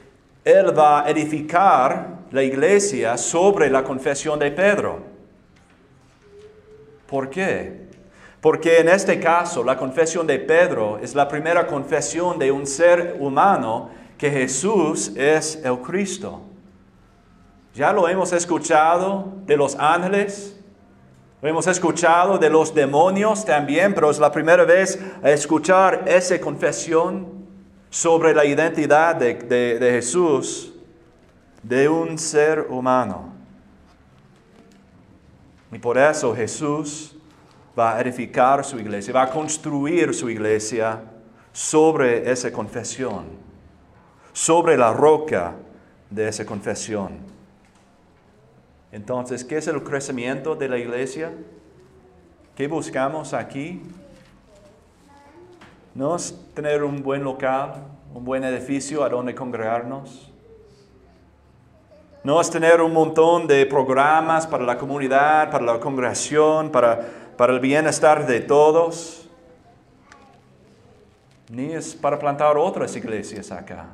Él 0.46 0.77
va 0.77 1.03
a 1.03 1.10
edificar 1.10 2.20
la 2.32 2.43
iglesia 2.43 3.17
sobre 3.17 3.70
la 3.70 3.84
confesión 3.84 4.38
de 4.38 4.51
Pedro. 4.51 5.00
¿Por 7.08 7.29
qué? 7.29 7.83
Porque 8.44 8.80
en 8.80 8.90
este 8.90 9.22
caso 9.22 9.64
la 9.64 9.78
confesión 9.78 10.28
de 10.28 10.38
Pedro 10.38 11.00
es 11.02 11.16
la 11.16 11.30
primera 11.30 11.66
confesión 11.66 12.38
de 12.38 12.52
un 12.52 12.68
ser 12.68 13.16
humano 13.22 13.90
que 14.18 14.30
Jesús 14.30 15.14
es 15.16 15.56
el 15.64 15.78
Cristo. 15.80 16.42
Ya 17.74 17.94
lo 17.94 18.06
hemos 18.10 18.34
escuchado 18.34 19.32
de 19.46 19.56
los 19.56 19.76
ángeles, 19.80 20.60
Lo 21.42 21.48
hemos 21.50 21.68
escuchado 21.68 22.38
de 22.38 22.50
los 22.50 22.74
demonios 22.74 23.44
también, 23.46 23.94
pero 23.94 24.10
es 24.12 24.20
la 24.20 24.30
primera 24.32 24.64
vez 24.66 24.98
a 25.22 25.30
escuchar 25.30 26.04
esa 26.06 26.40
confesión 26.40 27.28
sobre 27.90 28.34
la 28.34 28.44
identidad 28.46 29.16
de, 29.16 29.34
de- 29.36 29.78
de 29.80 29.92
Jesús 29.92 30.74
de 31.62 31.88
un 31.88 32.18
ser 32.18 32.68
humano. 32.70 33.34
Y 35.72 35.80
por 35.80 35.98
eso 35.98 36.34
Jesús 36.36 37.16
va 37.77 37.98
a 37.98 38.01
edificar 38.01 38.63
su 38.63 38.80
iglesia, 38.80 39.13
va 39.13 39.24
a 39.24 39.30
construir 39.30 40.13
su 40.13 40.30
iglesia 40.30 41.01
sobre 41.51 42.30
esa 42.32 42.51
confesión, 42.51 43.25
sobre 44.32 44.77
la 44.77 44.94
roca 44.94 45.53
de 46.10 46.27
esa 46.27 46.46
confesión. 46.46 47.18
Entonces, 48.92 49.44
¿qué 49.44 49.58
es 49.58 49.68
el 49.68 49.84
crecimiento 49.84 50.56
de 50.56 50.70
la 50.70 50.77
iglesia? 50.77 51.32
¿Qué 52.56 52.68
buscamos 52.68 53.34
aquí? 53.34 53.82
¿No 55.96 56.15
es 56.15 56.36
tener 56.53 56.84
un 56.84 57.01
buen 57.01 57.24
local, 57.24 57.74
un 58.13 58.24
buen 58.24 58.44
edificio 58.44 59.03
a 59.03 59.10
donde 59.10 59.34
congregarnos? 59.34 60.32
¿No 62.24 62.39
es 62.39 62.50
tener 62.50 62.82
un 62.82 62.94
montón 62.94 63.48
de 63.48 63.65
programas 63.65 64.48
para 64.48 64.63
la 64.63 64.77
comunidad, 64.77 65.51
para 65.51 65.65
la 65.65 65.80
congregación, 65.80 66.72
para, 66.72 67.01
para 67.38 67.54
el 67.54 67.60
bienestar 67.60 68.25
de 68.25 68.42
todos? 68.42 69.30
Ni 71.50 71.74
es 71.74 71.94
para 71.96 72.18
plantar 72.18 72.58
otras 72.58 72.96
iglesias 72.96 73.52
acá. 73.52 73.88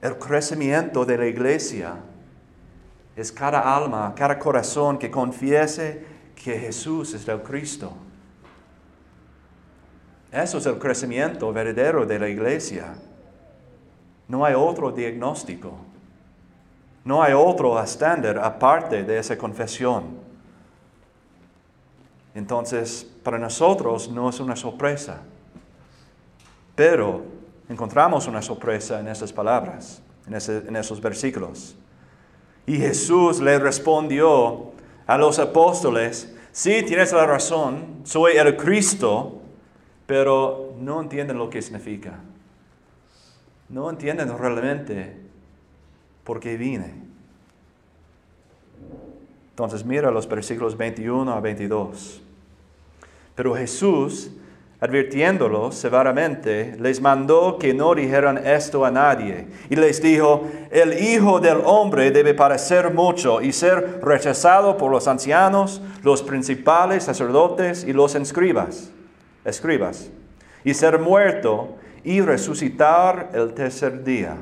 El 0.00 0.18
crecimiento 0.18 1.04
de 1.04 1.16
la 1.18 1.26
iglesia 1.26 1.94
es 3.16 3.32
cada 3.32 3.74
alma, 3.74 4.14
cada 4.14 4.38
corazón 4.38 4.98
que 4.98 5.10
confiese 5.10 6.04
que 6.34 6.58
Jesús 6.58 7.14
es 7.14 7.26
el 7.26 7.42
Cristo. 7.42 7.92
Eso 10.30 10.58
es 10.58 10.66
el 10.66 10.78
crecimiento 10.78 11.50
verdadero 11.52 12.04
de 12.04 12.18
la 12.18 12.28
iglesia. 12.28 12.94
No 14.28 14.44
hay 14.44 14.54
otro 14.54 14.92
diagnóstico. 14.92 15.72
No 17.04 17.22
hay 17.22 17.32
otro 17.32 17.80
estándar 17.80 18.38
aparte 18.38 19.04
de 19.04 19.18
esa 19.18 19.38
confesión. 19.38 20.25
Entonces, 22.36 23.10
para 23.22 23.38
nosotros 23.38 24.10
no 24.10 24.28
es 24.28 24.40
una 24.40 24.56
sorpresa. 24.56 25.22
Pero 26.74 27.22
encontramos 27.66 28.26
una 28.26 28.42
sorpresa 28.42 29.00
en 29.00 29.08
esas 29.08 29.32
palabras, 29.32 30.02
en, 30.26 30.76
esos 30.76 31.00
versículos. 31.00 31.74
Y 32.66 32.76
Jesús 32.76 33.40
le 33.40 33.58
respondió 33.58 34.72
a 35.06 35.16
los 35.16 35.38
apóstoles, 35.38 36.36
sí, 36.52 36.82
tienes 36.82 37.10
la 37.12 37.24
razón, 37.24 38.02
soy 38.04 38.36
el 38.36 38.54
Cristo, 38.54 39.40
pero 40.06 40.74
no 40.78 41.00
entienden 41.00 41.38
lo 41.38 41.48
que 41.48 41.62
significa. 41.62 42.20
No 43.70 43.88
entienden 43.88 44.36
realmente 44.36 45.16
por 46.22 46.38
qué 46.38 46.58
vine. 46.58 46.92
Entonces 49.48 49.86
mira 49.86 50.10
los 50.10 50.28
versículos 50.28 50.76
21 50.76 51.32
a 51.32 51.40
22. 51.40 52.24
Pero 53.36 53.54
Jesús, 53.54 54.30
advirtiéndolos 54.80 55.74
severamente, 55.74 56.74
les 56.80 57.00
mandó 57.00 57.58
que 57.58 57.74
no 57.74 57.94
dijeran 57.94 58.38
esto 58.38 58.84
a 58.84 58.90
nadie. 58.90 59.46
Y 59.68 59.76
les 59.76 60.02
dijo, 60.02 60.48
el 60.70 60.98
Hijo 61.00 61.38
del 61.38 61.58
Hombre 61.64 62.10
debe 62.10 62.32
padecer 62.32 62.92
mucho 62.92 63.42
y 63.42 63.52
ser 63.52 64.00
rechazado 64.02 64.76
por 64.78 64.90
los 64.90 65.06
ancianos, 65.06 65.82
los 66.02 66.22
principales 66.22 67.04
sacerdotes 67.04 67.84
y 67.84 67.92
los 67.92 68.14
escribas, 68.14 68.90
escribas, 69.44 70.10
y 70.64 70.72
ser 70.72 70.98
muerto 70.98 71.76
y 72.02 72.22
resucitar 72.22 73.30
el 73.34 73.52
tercer 73.52 74.02
día. 74.02 74.36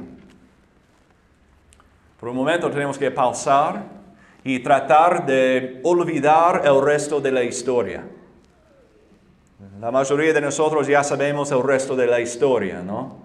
Por 2.20 2.28
un 2.28 2.36
momento 2.36 2.70
tenemos 2.70 2.96
que 2.96 3.10
pausar 3.10 3.82
y 4.44 4.60
tratar 4.60 5.26
de 5.26 5.80
olvidar 5.82 6.62
el 6.64 6.80
resto 6.80 7.20
de 7.20 7.32
la 7.32 7.42
historia. 7.42 8.04
La 9.80 9.90
mayoría 9.90 10.32
de 10.32 10.40
nosotros 10.40 10.86
ya 10.86 11.02
sabemos 11.02 11.50
el 11.50 11.62
resto 11.62 11.96
de 11.96 12.06
la 12.06 12.20
historia, 12.20 12.80
¿no? 12.80 13.16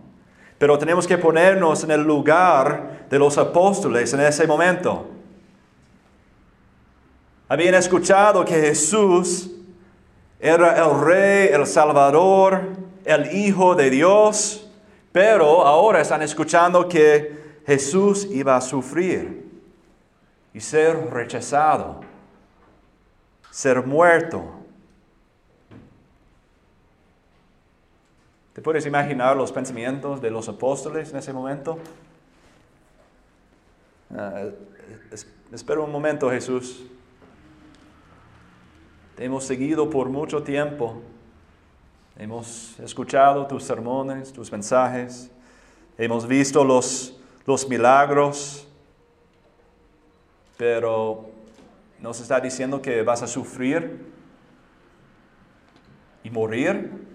Pero 0.57 0.77
tenemos 0.79 1.07
que 1.07 1.17
ponernos 1.17 1.83
en 1.83 1.91
el 1.91 2.01
lugar 2.01 3.05
de 3.09 3.19
los 3.19 3.38
apóstoles 3.38 4.12
en 4.13 4.21
ese 4.21 4.47
momento. 4.47 5.07
Habían 7.47 7.75
escuchado 7.75 8.43
que 8.43 8.59
Jesús 8.59 9.51
era 10.39 10.83
el 10.83 10.99
rey, 11.01 11.49
el 11.53 11.65
salvador, 11.67 12.62
el 13.05 13.35
hijo 13.35 13.75
de 13.75 13.89
Dios, 13.89 14.69
pero 15.12 15.65
ahora 15.65 16.01
están 16.01 16.21
escuchando 16.21 16.88
que 16.88 17.62
Jesús 17.65 18.27
iba 18.31 18.55
a 18.55 18.62
sufrir 18.62 19.47
y 20.53 20.59
ser 20.59 21.09
rechazado, 21.12 22.01
ser 23.51 23.85
muerto. 23.85 24.58
¿Te 28.59 28.63
puedes 28.63 28.85
imaginar 28.85 29.37
los 29.37 29.53
pensamientos 29.53 30.19
de 30.19 30.29
los 30.29 30.49
apóstoles 30.49 31.11
en 31.11 31.19
ese 31.19 31.31
momento? 31.31 31.79
Ah, 34.13 34.47
es- 35.13 35.25
espera 35.53 35.79
un 35.79 35.89
momento, 35.93 36.29
Jesús. 36.29 36.83
Te 39.15 39.23
hemos 39.23 39.45
seguido 39.45 39.89
por 39.89 40.09
mucho 40.09 40.43
tiempo. 40.43 41.01
Hemos 42.17 42.77
escuchado 42.81 43.47
tus 43.47 43.63
sermones, 43.63 44.33
tus 44.33 44.51
mensajes. 44.51 45.31
Hemos 45.97 46.27
visto 46.27 46.65
los, 46.65 47.17
los 47.45 47.69
milagros. 47.69 48.67
Pero 50.57 51.29
nos 52.01 52.19
está 52.19 52.41
diciendo 52.41 52.81
que 52.81 53.03
vas 53.03 53.21
a 53.23 53.27
sufrir 53.27 54.05
y 56.25 56.29
morir. 56.29 57.07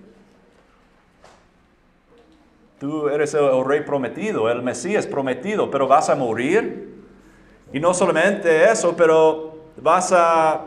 Tú 2.85 3.09
eres 3.09 3.33
el, 3.33 3.65
rey 3.65 3.81
prometido, 3.81 4.51
el 4.51 4.61
Mesías 4.61 5.07
prometido, 5.07 5.71
pero 5.71 5.89
vas 5.89 6.11
a 6.11 6.15
morir. 6.15 7.03
Y 7.73 7.81
no 7.81 7.95
solamente 7.95 8.71
eso, 8.71 8.95
pero 8.95 9.57
vas 9.81 10.13
a 10.13 10.67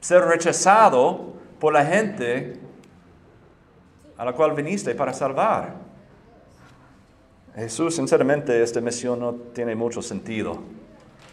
ser 0.00 0.22
rechazado 0.24 1.34
por 1.58 1.74
la 1.74 1.84
gente 1.84 2.58
a 4.16 4.24
la 4.24 4.32
cual 4.32 4.54
viniste 4.54 4.94
para 4.94 5.12
salvar. 5.12 5.74
Jesús, 7.54 7.96
sinceramente, 7.96 8.62
esta 8.62 8.80
misión 8.80 9.20
no 9.20 9.34
tiene 9.34 9.74
mucho 9.74 10.00
sentido. 10.00 10.58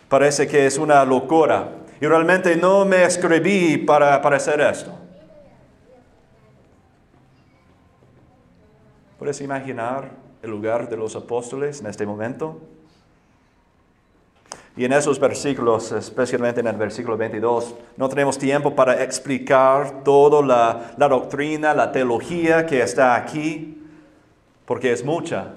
Parece 0.09 0.45
que 0.45 0.65
es 0.65 0.77
una 0.77 1.05
locura. 1.05 1.69
Y 2.01 2.05
realmente 2.05 2.57
no 2.57 2.83
me 2.83 3.05
escribí 3.05 3.77
para, 3.77 4.21
para 4.21 4.35
hacer 4.35 4.59
esto. 4.59 5.04
¿Puedes 9.17 9.39
imaginar 9.39 10.11
el 10.43 10.51
lugar 10.51 10.89
de 10.89 10.97
los 10.97 11.15
apóstoles 11.15 11.79
en 11.79 11.87
este 11.87 12.05
momento? 12.05 12.59
Y 14.75 14.83
en 14.83 14.91
esos 14.91 15.17
versículos, 15.19 15.93
especialmente 15.93 16.59
en 16.59 16.67
el 16.67 16.75
versículo 16.75 17.15
22, 17.15 17.75
no 17.95 18.09
tenemos 18.09 18.37
tiempo 18.37 18.75
para 18.75 19.01
explicar 19.01 20.03
toda 20.03 20.45
la, 20.45 20.93
la 20.97 21.07
doctrina, 21.07 21.73
la 21.73 21.93
teología 21.93 22.65
que 22.65 22.81
está 22.81 23.15
aquí, 23.15 23.81
porque 24.65 24.91
es 24.91 25.05
mucha. 25.05 25.53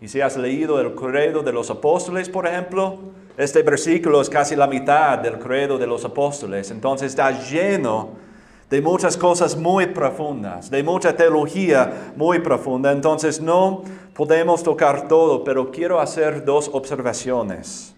Y 0.00 0.08
si 0.08 0.22
has 0.22 0.38
leído 0.38 0.80
el 0.80 0.94
credo 0.94 1.42
de 1.42 1.52
los 1.52 1.68
apóstoles, 1.70 2.30
por 2.30 2.46
ejemplo, 2.46 2.98
este 3.36 3.62
versículo 3.62 4.22
es 4.22 4.30
casi 4.30 4.56
la 4.56 4.66
mitad 4.66 5.18
del 5.18 5.38
credo 5.38 5.76
de 5.76 5.86
los 5.86 6.02
apóstoles. 6.06 6.70
Entonces 6.70 7.08
está 7.08 7.30
lleno 7.30 8.29
de 8.70 8.80
muchas 8.80 9.16
cosas 9.16 9.56
muy 9.56 9.86
profundas, 9.86 10.70
de 10.70 10.82
mucha 10.82 11.16
teología 11.16 12.12
muy 12.16 12.38
profunda. 12.38 12.92
Entonces 12.92 13.40
no 13.40 13.82
podemos 14.14 14.62
tocar 14.62 15.08
todo, 15.08 15.42
pero 15.42 15.70
quiero 15.72 16.00
hacer 16.00 16.44
dos 16.44 16.70
observaciones 16.72 17.94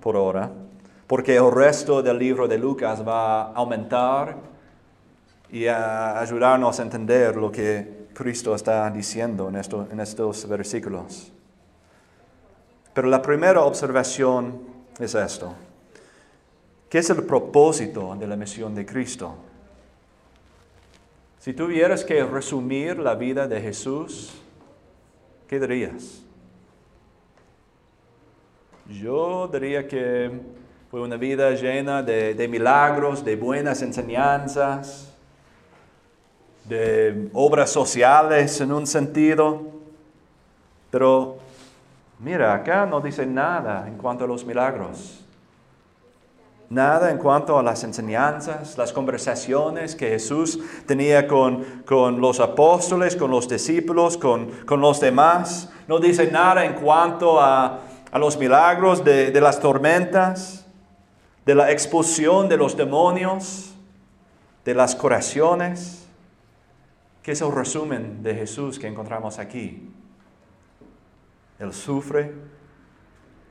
por 0.00 0.16
ahora, 0.16 0.50
porque 1.08 1.36
el 1.36 1.50
resto 1.50 2.02
del 2.02 2.18
libro 2.18 2.46
de 2.46 2.56
Lucas 2.58 3.06
va 3.06 3.42
a 3.42 3.52
aumentar 3.54 4.36
y 5.50 5.66
a 5.66 6.18
ayudarnos 6.20 6.78
a 6.78 6.82
entender 6.82 7.36
lo 7.36 7.50
que 7.50 8.06
Cristo 8.14 8.54
está 8.54 8.88
diciendo 8.90 9.48
en, 9.48 9.56
esto- 9.56 9.86
en 9.90 10.00
estos 10.00 10.48
versículos. 10.48 11.32
Pero 12.94 13.08
la 13.08 13.20
primera 13.20 13.62
observación 13.62 14.60
es 15.00 15.14
esto. 15.14 15.52
¿Qué 16.88 16.98
es 16.98 17.10
el 17.10 17.24
propósito 17.24 18.14
de 18.18 18.26
la 18.26 18.36
misión 18.36 18.74
de 18.74 18.84
Cristo? 18.84 19.34
Si 21.42 21.52
tuvieras 21.52 22.04
que 22.04 22.22
resumir 22.22 23.00
la 23.00 23.16
vida 23.16 23.48
de 23.48 23.60
Jesús, 23.60 24.32
¿qué 25.48 25.58
dirías? 25.58 26.22
Yo 28.88 29.48
diría 29.48 29.88
que 29.88 30.30
Fue 30.88 31.00
una 31.00 31.16
vida 31.16 31.50
llena 31.50 32.00
de, 32.00 32.34
de 32.34 32.46
milagros, 32.46 33.24
de 33.24 33.34
buenas 33.34 33.82
enseñanzas, 33.82 35.12
de 36.62 37.28
obras 37.32 37.70
sociales 37.70 38.60
en 38.60 38.70
un 38.70 38.86
sentido. 38.86 39.62
Pero 40.92 41.38
mira, 42.20 42.54
acá 42.54 42.86
no 42.86 43.00
dice 43.00 43.26
nada 43.26 43.88
en 43.88 43.96
cuanto 43.96 44.22
a 44.22 44.28
los 44.28 44.44
milagros. 44.44 45.21
Nada 46.72 47.10
en 47.10 47.18
cuanto 47.18 47.58
a 47.58 47.62
las 47.62 47.84
enseñanzas, 47.84 48.78
las 48.78 48.94
conversaciones 48.94 49.94
que 49.94 50.08
Jesús 50.08 50.58
tenía 50.86 51.28
con, 51.28 51.82
con 51.84 52.18
los 52.18 52.40
apóstoles, 52.40 53.14
con 53.14 53.30
los 53.30 53.46
discípulos, 53.46 54.16
con, 54.16 54.50
con, 54.64 54.80
los 54.80 54.98
demás. 54.98 55.70
No 55.86 55.98
dice 55.98 56.30
nada 56.30 56.64
en 56.64 56.72
cuanto 56.72 57.38
a, 57.38 57.80
a 58.10 58.18
los 58.18 58.38
milagros 58.38 59.04
de, 59.04 59.30
de 59.30 59.40
las 59.42 59.60
tormentas, 59.60 60.64
de 61.44 61.54
la 61.54 61.70
expulsión 61.70 62.48
de 62.48 62.56
los 62.56 62.74
demonios, 62.74 63.74
de 64.64 64.74
las 64.74 64.96
curaciones. 64.96 66.08
¿Qué 67.22 67.32
es 67.32 67.42
el 67.42 67.52
resumen 67.52 68.22
de 68.22 68.34
Jesús 68.34 68.78
que 68.78 68.86
encontramos 68.86 69.38
aquí? 69.38 69.90
Él 71.58 71.74
sufre, 71.74 72.32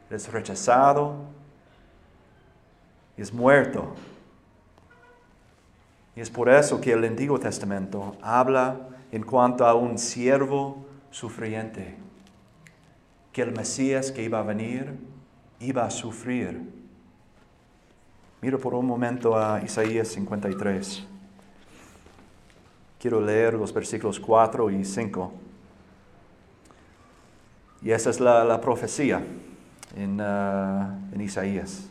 es 0.09 0.27
rechazado 0.31 1.39
es 3.17 3.33
muerto. 3.33 3.93
Y 6.15 6.21
es 6.21 6.29
por 6.29 6.49
eso 6.49 6.81
que 6.81 6.93
el 6.93 7.03
Antiguo 7.03 7.39
Testamento 7.39 8.15
habla 8.21 8.89
en 9.11 9.23
cuanto 9.23 9.65
a 9.65 9.73
un 9.73 9.97
siervo 9.97 10.85
sufriente, 11.09 11.95
que 13.31 13.41
el 13.41 13.51
Mesías 13.51 14.11
que 14.11 14.23
iba 14.23 14.39
a 14.39 14.43
venir 14.43 14.95
iba 15.59 15.85
a 15.85 15.89
sufrir. 15.89 16.61
Mira 18.41 18.57
por 18.57 18.73
un 18.73 18.85
momento 18.85 19.37
a 19.37 19.61
Isaías 19.63 20.07
53. 20.09 21.05
Quiero 22.99 23.21
leer 23.21 23.53
los 23.53 23.73
versículos 23.73 24.19
4 24.19 24.71
y 24.71 24.83
5. 24.83 25.31
Y 27.83 27.91
esa 27.91 28.09
es 28.09 28.19
la, 28.19 28.43
la 28.43 28.59
profecía 28.61 29.21
en, 29.95 30.19
uh, 30.19 31.13
en 31.13 31.21
Isaías. 31.21 31.90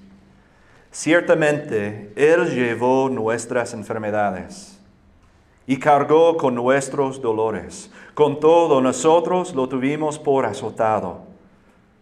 Ciertamente 0.92 2.12
Él 2.16 2.50
llevó 2.50 3.08
nuestras 3.08 3.74
enfermedades 3.74 4.78
y 5.66 5.78
cargó 5.78 6.36
con 6.36 6.56
nuestros 6.56 7.22
dolores. 7.22 7.90
Con 8.14 8.40
todo 8.40 8.80
nosotros 8.80 9.54
lo 9.54 9.68
tuvimos 9.68 10.18
por 10.18 10.46
azotado, 10.46 11.20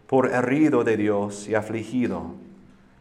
por 0.07 0.33
herido 0.33 0.83
de 0.83 0.97
Dios 0.97 1.47
y 1.47 1.53
afligido. 1.53 2.31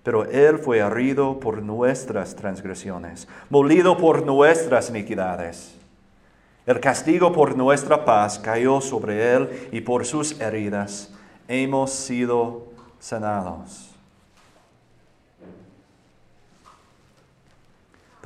Pero 0.02 0.26
Él 0.26 0.58
fue 0.58 0.78
herido 0.78 1.40
por 1.40 1.62
nuestras 1.62 2.36
transgresiones, 2.36 3.26
molido 3.48 3.96
por 3.96 4.26
nuestras 4.26 4.90
iniquidades. 4.90 5.74
El 6.66 6.80
castigo 6.80 7.32
por 7.32 7.56
nuestra 7.56 8.04
paz 8.04 8.38
cayó 8.38 8.82
sobre 8.82 9.34
Él 9.34 9.68
y 9.72 9.80
por 9.80 10.04
sus 10.04 10.38
heridas 10.38 11.14
hemos 11.48 11.90
sido 11.92 12.66
sanados. 12.98 13.97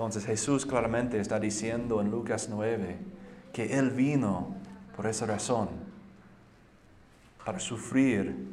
Entonces 0.02 0.26
Jesús 0.26 0.66
claramente 0.66 1.20
está 1.20 1.38
diciendo 1.38 2.00
en 2.00 2.10
Lucas 2.10 2.48
9 2.50 2.96
que 3.52 3.78
Él 3.78 3.90
vino 3.90 4.56
por 4.96 5.06
esa 5.06 5.26
razón, 5.26 5.68
para 7.44 7.60
sufrir 7.60 8.48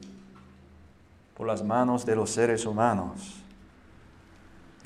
por 1.36 1.48
las 1.48 1.64
manos 1.64 2.06
de 2.06 2.16
los 2.16 2.30
seres 2.30 2.68
humanos, 2.68 3.42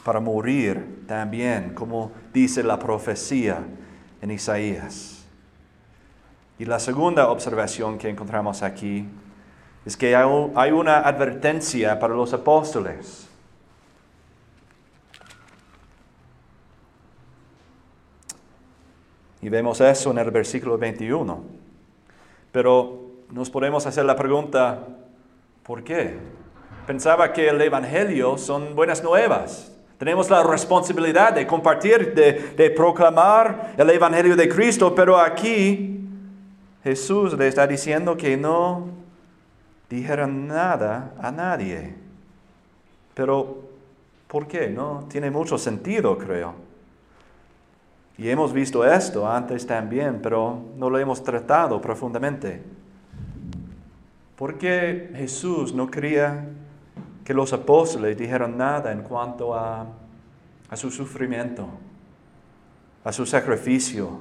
para 0.06 0.22
morir 0.22 1.04
también, 1.06 1.74
como 1.74 2.14
dice 2.34 2.64
la 2.64 2.80
profecía 2.80 3.62
en 4.22 4.32
Isaías. 4.32 5.26
Y 6.58 6.64
la 6.64 6.80
segunda 6.80 7.28
observación 7.28 7.98
que 7.98 8.08
encontramos 8.08 8.64
aquí 8.64 9.06
es 9.86 9.98
que 9.98 10.16
hay 10.16 10.72
una 10.72 11.00
advertencia 11.00 12.00
para 12.00 12.16
los 12.16 12.32
apóstoles. 12.32 13.23
Y 19.44 19.50
vemos 19.50 19.82
eso 19.82 20.12
en 20.12 20.20
el 20.20 20.32
versículo 20.32 20.78
21. 20.78 21.44
Pero 22.54 23.02
nos 23.30 23.50
podemos 23.50 23.86
hacer 23.86 24.06
la 24.06 24.16
pregunta, 24.16 24.88
¿por 25.64 25.84
qué? 25.84 26.18
Pensaba 26.88 27.34
que 27.34 27.50
el 27.50 27.60
Evangelio 27.60 28.38
son 28.38 28.74
buenas 28.74 29.04
nuevas. 29.04 29.76
Tenemos 29.98 30.30
la 30.30 30.44
responsabilidad 30.44 31.34
de 31.34 31.46
compartir, 31.46 32.14
de, 32.14 32.70
proclamar 32.70 33.74
el 33.76 33.90
Evangelio 33.90 34.38
de 34.38 34.48
Cristo, 34.48 34.96
pero 34.96 35.20
aquí 35.20 36.00
Jesús 36.82 37.38
le 37.38 37.50
está 37.50 37.68
diciendo 37.68 38.16
que 38.16 38.38
no 38.38 38.88
dijeron 39.90 40.48
nada 40.48 41.12
a 41.22 41.32
nadie. 41.32 41.96
Pero, 43.14 43.58
¿por 44.26 44.48
qué? 44.48 44.70
No 44.70 45.06
tiene 45.10 45.30
mucho 45.30 45.58
sentido, 45.58 46.18
creo. 46.18 46.63
Y 48.18 48.30
hemos 48.30 48.54
visto 48.54 48.86
esto 48.86 49.28
antes 49.28 49.66
también, 49.66 50.20
pero 50.22 50.62
no 50.78 50.90
lo 50.90 51.00
hemos 51.00 51.24
tratado 51.24 51.82
profundamente. 51.82 52.62
¿Por 54.36 54.58
qué 54.58 55.12
Jesús 55.16 55.74
no 55.74 55.90
quería 55.90 56.48
que 57.24 57.34
los 57.34 57.54
apóstoles 57.54 58.18
dijeran 58.18 58.58
nada 58.58 58.92
en 58.92 59.02
cuanto 59.02 59.56
a, 59.56 59.88
a 60.70 60.76
su 60.76 60.92
sufrimiento, 60.92 61.68
a 63.04 63.12
su 63.12 63.26
sacrificio, 63.26 64.20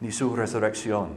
ni 0.00 0.10
su 0.10 0.34
resurrección? 0.34 1.10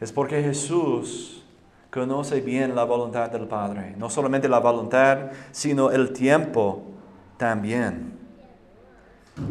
Es 0.00 0.12
porque 0.12 0.42
Jesús 0.42 1.44
conoce 1.90 2.40
bien 2.40 2.74
la 2.74 2.84
voluntad 2.84 3.30
del 3.30 3.46
Padre, 3.46 3.94
no 3.98 4.08
solamente 4.08 4.48
la 4.48 4.60
voluntad, 4.60 5.30
sino 5.50 5.90
el 5.90 6.12
tiempo 6.12 6.84
también. 7.36 8.09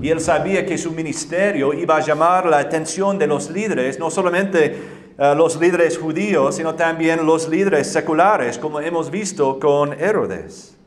Y 0.02 0.10
él 0.10 0.22
sabía 0.22 0.66
que 0.66 0.78
su 0.78 0.92
ministerio 0.92 1.74
iba 1.74 1.98
a 1.98 2.00
llamar 2.00 2.46
la 2.46 2.60
atención 2.60 3.18
de 3.18 3.28
los 3.28 3.50
líderes, 3.50 4.00
no 4.00 4.10
solamente 4.10 4.82
uh, 5.18 5.36
los 5.36 5.60
líderes 5.60 5.98
judíos, 5.98 6.56
sino 6.56 6.76
también 6.76 7.26
los 7.26 7.50
líderes 7.50 7.92
seculares, 7.92 8.58
como 8.58 8.80
hemos 8.80 9.12
visto 9.12 9.60
con 9.60 9.94
Herodes. 10.00 10.78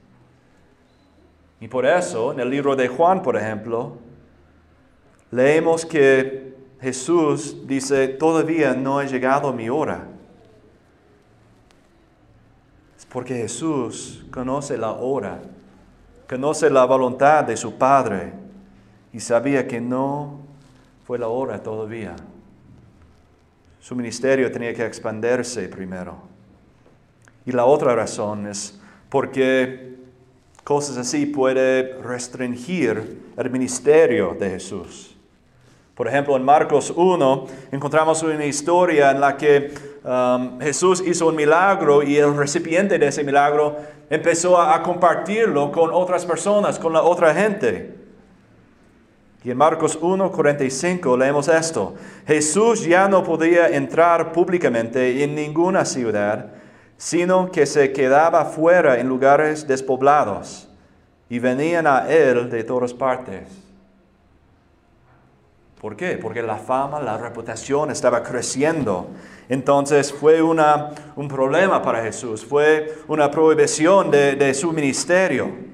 Y 1.61 1.69
por 1.69 1.85
eso, 1.85 2.33
en 2.33 2.41
el 2.41 2.49
libro 2.49 2.75
de 2.75 2.89
Juan, 2.89 3.23
por 3.23 3.37
ejemplo, 3.37 3.99
leemos 5.31 5.85
que 5.85 6.55
Jesús 6.81 7.67
dice, 7.67 8.09
todavía 8.09 8.73
no 8.75 8.99
ha 8.99 9.05
llegado 9.05 9.53
mi 9.53 9.69
hora. 9.69 10.09
Es 12.99 13.07
porque 13.07 13.35
Jesús 13.37 14.25
conoce 14.33 14.77
la 14.79 14.93
hora, 14.93 15.41
conoce 16.29 16.71
la 16.71 16.85
voluntad 16.87 17.45
de 17.45 17.57
su 17.57 17.75
Padre 17.75 18.42
y 19.13 19.21
sabía 19.21 19.69
que 19.69 19.81
no 19.81 20.41
fue 21.07 21.19
la 21.19 21.29
hora 21.29 21.63
todavía. 21.63 22.17
Su 23.81 23.95
ministerio 23.95 24.51
tenía 24.51 24.73
que 24.73 24.87
expandirse 24.87 25.69
primero. 25.69 26.17
Y 27.45 27.53
la 27.53 27.65
otra 27.65 27.95
razón 27.95 28.47
es 28.47 28.79
porque 29.09 29.97
cosas 30.65 30.97
así 30.97 31.27
puede 31.27 32.01
restringir 32.01 33.33
el 33.37 33.51
ministerio 33.51 34.37
de 34.39 34.51
Jesús. 34.51 35.17
Por 35.95 36.09
ejemplo, 36.09 36.37
en 36.37 36.45
Marcos 36.45 36.93
1 36.95 37.47
encontramos 37.73 38.23
una 38.23 38.47
historia 38.47 39.11
en 39.11 39.21
la 39.21 39.37
que 39.37 39.75
um, 40.05 40.59
Jesús 40.61 41.03
hizo 41.05 41.27
un 41.27 41.37
milagro 41.37 42.03
y 42.03 42.17
el 42.17 42.35
recipiente 42.37 42.99
de 42.99 43.09
ese 43.09 43.25
milagro 43.25 43.77
empezó 44.09 44.59
a, 44.59 44.77
a 44.77 44.83
compartirlo 44.83 45.71
con 45.71 45.91
otras 45.93 46.25
personas, 46.25 46.79
con 46.79 46.93
la 46.93 47.03
otra 47.03 47.35
gente. 47.35 48.02
Y 49.45 49.51
en 49.51 49.57
Marcos 49.57 49.99
1:45 50.01 51.17
leemos 51.17 51.49
esto. 51.49 51.95
Jesús 52.27 52.85
ya 52.85 53.09
no 53.09 53.25
podía 53.25 53.69
entrar 53.69 54.33
públicamente 54.33 55.25
en 55.25 55.35
ninguna 55.35 55.85
ciudad, 55.85 56.53
sino 56.97 57.51
que 57.51 57.67
se 57.67 57.93
quedaba 57.93 58.45
fuera 58.45 59.01
en 59.01 59.09
lugares 59.09 59.67
despoblados, 59.67 60.69
y 61.29 61.41
venían 61.41 61.87
a 61.87 62.09
él 62.09 62.49
de 62.51 62.63
todas 62.63 62.95
partes. 62.95 63.63
¿Por 65.81 65.97
qué? 65.97 66.17
Porque 66.17 66.43
la 66.43 66.59
fama, 66.59 67.01
la 67.01 67.19
reputación 67.19 67.91
estaba 67.91 68.23
creciendo. 68.23 69.09
Entonces 69.49 70.13
fue 70.13 70.41
una, 70.41 70.91
un 71.17 71.27
problema 71.27 71.83
para 71.83 72.01
Jesús, 72.05 72.45
fue 72.45 72.99
una 73.09 73.29
prohibición 73.29 74.09
de, 74.09 74.37
de 74.37 74.55
su 74.55 74.73
ministerio. 74.73 75.72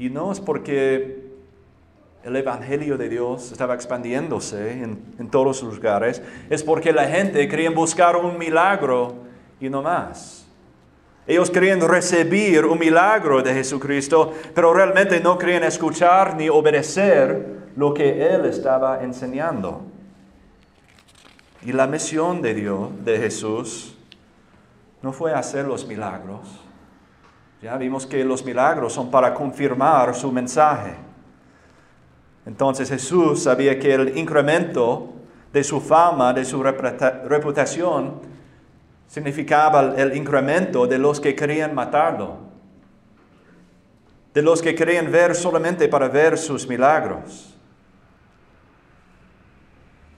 Y 0.00 0.08
no 0.08 0.32
es 0.32 0.40
porque 0.40 1.28
el 2.24 2.34
Evangelio 2.34 2.96
de 2.96 3.10
Dios 3.10 3.52
estaba 3.52 3.74
expandiéndose 3.74 4.82
en, 4.82 5.28
todos 5.30 5.62
los 5.62 5.74
lugares, 5.74 6.22
es 6.48 6.62
porque 6.62 6.90
la 6.90 7.04
gente 7.04 7.46
quería 7.46 7.68
buscar 7.68 8.16
un 8.16 8.38
milagro 8.38 9.12
y 9.60 9.68
no 9.68 9.82
más. 9.82 10.46
Ellos 11.26 11.50
querían 11.50 11.82
recibir 11.86 12.64
un 12.64 12.78
milagro 12.78 13.42
de 13.42 13.52
Jesucristo, 13.52 14.32
pero 14.54 14.72
realmente 14.72 15.20
no 15.20 15.36
querían 15.36 15.64
escuchar 15.64 16.34
ni 16.34 16.48
obedecer 16.48 17.68
lo 17.76 17.92
que 17.92 18.26
Él 18.26 18.46
estaba 18.46 19.04
enseñando. 19.04 19.82
Y 21.62 21.72
la 21.72 21.86
misión 21.86 22.40
de 22.40 22.54
Dios, 22.54 22.88
de 23.04 23.18
Jesús, 23.18 23.98
no 25.02 25.12
fue 25.12 25.34
hacer 25.34 25.66
los 25.66 25.86
milagros. 25.86 26.69
Ya 27.62 27.76
vimos 27.76 28.06
que 28.06 28.24
los 28.24 28.44
milagros 28.44 28.92
son 28.92 29.10
para 29.10 29.34
confirmar 29.34 30.14
su 30.14 30.32
mensaje. 30.32 30.94
Entonces 32.46 32.88
Jesús 32.88 33.42
sabía 33.42 33.78
que 33.78 33.92
el 33.92 34.16
incremento 34.16 35.12
de 35.52 35.62
su 35.62 35.80
fama, 35.80 36.32
de 36.32 36.44
su 36.44 36.62
reputación, 36.62 38.20
significaba 39.06 39.94
el 39.96 40.16
incremento 40.16 40.86
de 40.86 40.98
los 40.98 41.20
que 41.20 41.34
querían 41.34 41.74
matarlo, 41.74 42.38
de 44.32 44.40
los 44.40 44.62
que 44.62 44.74
querían 44.74 45.10
ver 45.10 45.34
solamente 45.34 45.88
para 45.88 46.08
ver 46.08 46.38
sus 46.38 46.66
milagros. 46.66 47.58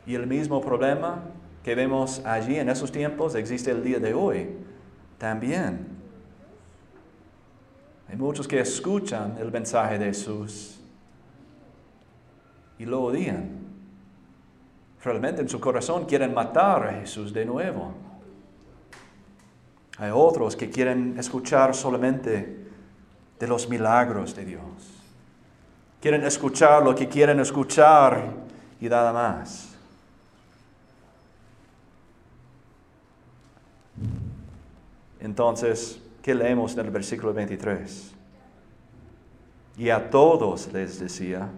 Y 0.06 0.14
el 0.14 0.26
mismo 0.26 0.60
problema 0.60 1.22
que 1.64 1.74
vemos 1.74 2.22
allí 2.24 2.56
en 2.56 2.68
esos 2.68 2.92
tiempos 2.92 3.34
existe 3.34 3.70
el 3.70 3.82
día 3.82 3.98
de 3.98 4.14
hoy 4.14 4.50
también. 5.18 5.91
Hay 8.12 8.18
muchos 8.18 8.46
que 8.46 8.60
escuchan 8.60 9.38
el 9.40 9.50
mensaje 9.50 9.98
de 9.98 10.04
Jesús 10.04 10.78
y 12.78 12.84
lo 12.84 13.04
odian. 13.04 13.58
Realmente 15.02 15.40
en 15.40 15.48
su 15.48 15.58
corazón 15.58 16.04
quieren 16.04 16.34
matar 16.34 16.86
a 16.88 16.92
Jesús 17.00 17.32
de 17.32 17.46
nuevo. 17.46 17.94
Hay 19.96 20.10
otros 20.12 20.56
que 20.56 20.68
quieren 20.68 21.18
escuchar 21.18 21.74
solamente 21.74 22.66
de 23.40 23.46
los 23.46 23.66
milagros 23.70 24.36
de 24.36 24.44
Dios. 24.44 24.62
Quieren 25.98 26.22
escuchar 26.24 26.82
lo 26.82 26.94
que 26.94 27.08
quieren 27.08 27.40
escuchar 27.40 28.30
y 28.78 28.90
nada 28.90 29.10
más. 29.14 29.74
Entonces, 35.18 36.01
¿qué 36.22 36.34
leemos 36.34 36.72
en 36.74 36.86
el 36.86 36.90
versículo 36.90 37.34
23? 37.34 38.12
Y 39.76 39.90
a 39.90 40.10
todos 40.10 40.72
les 40.72 41.00
decía, 41.00 41.50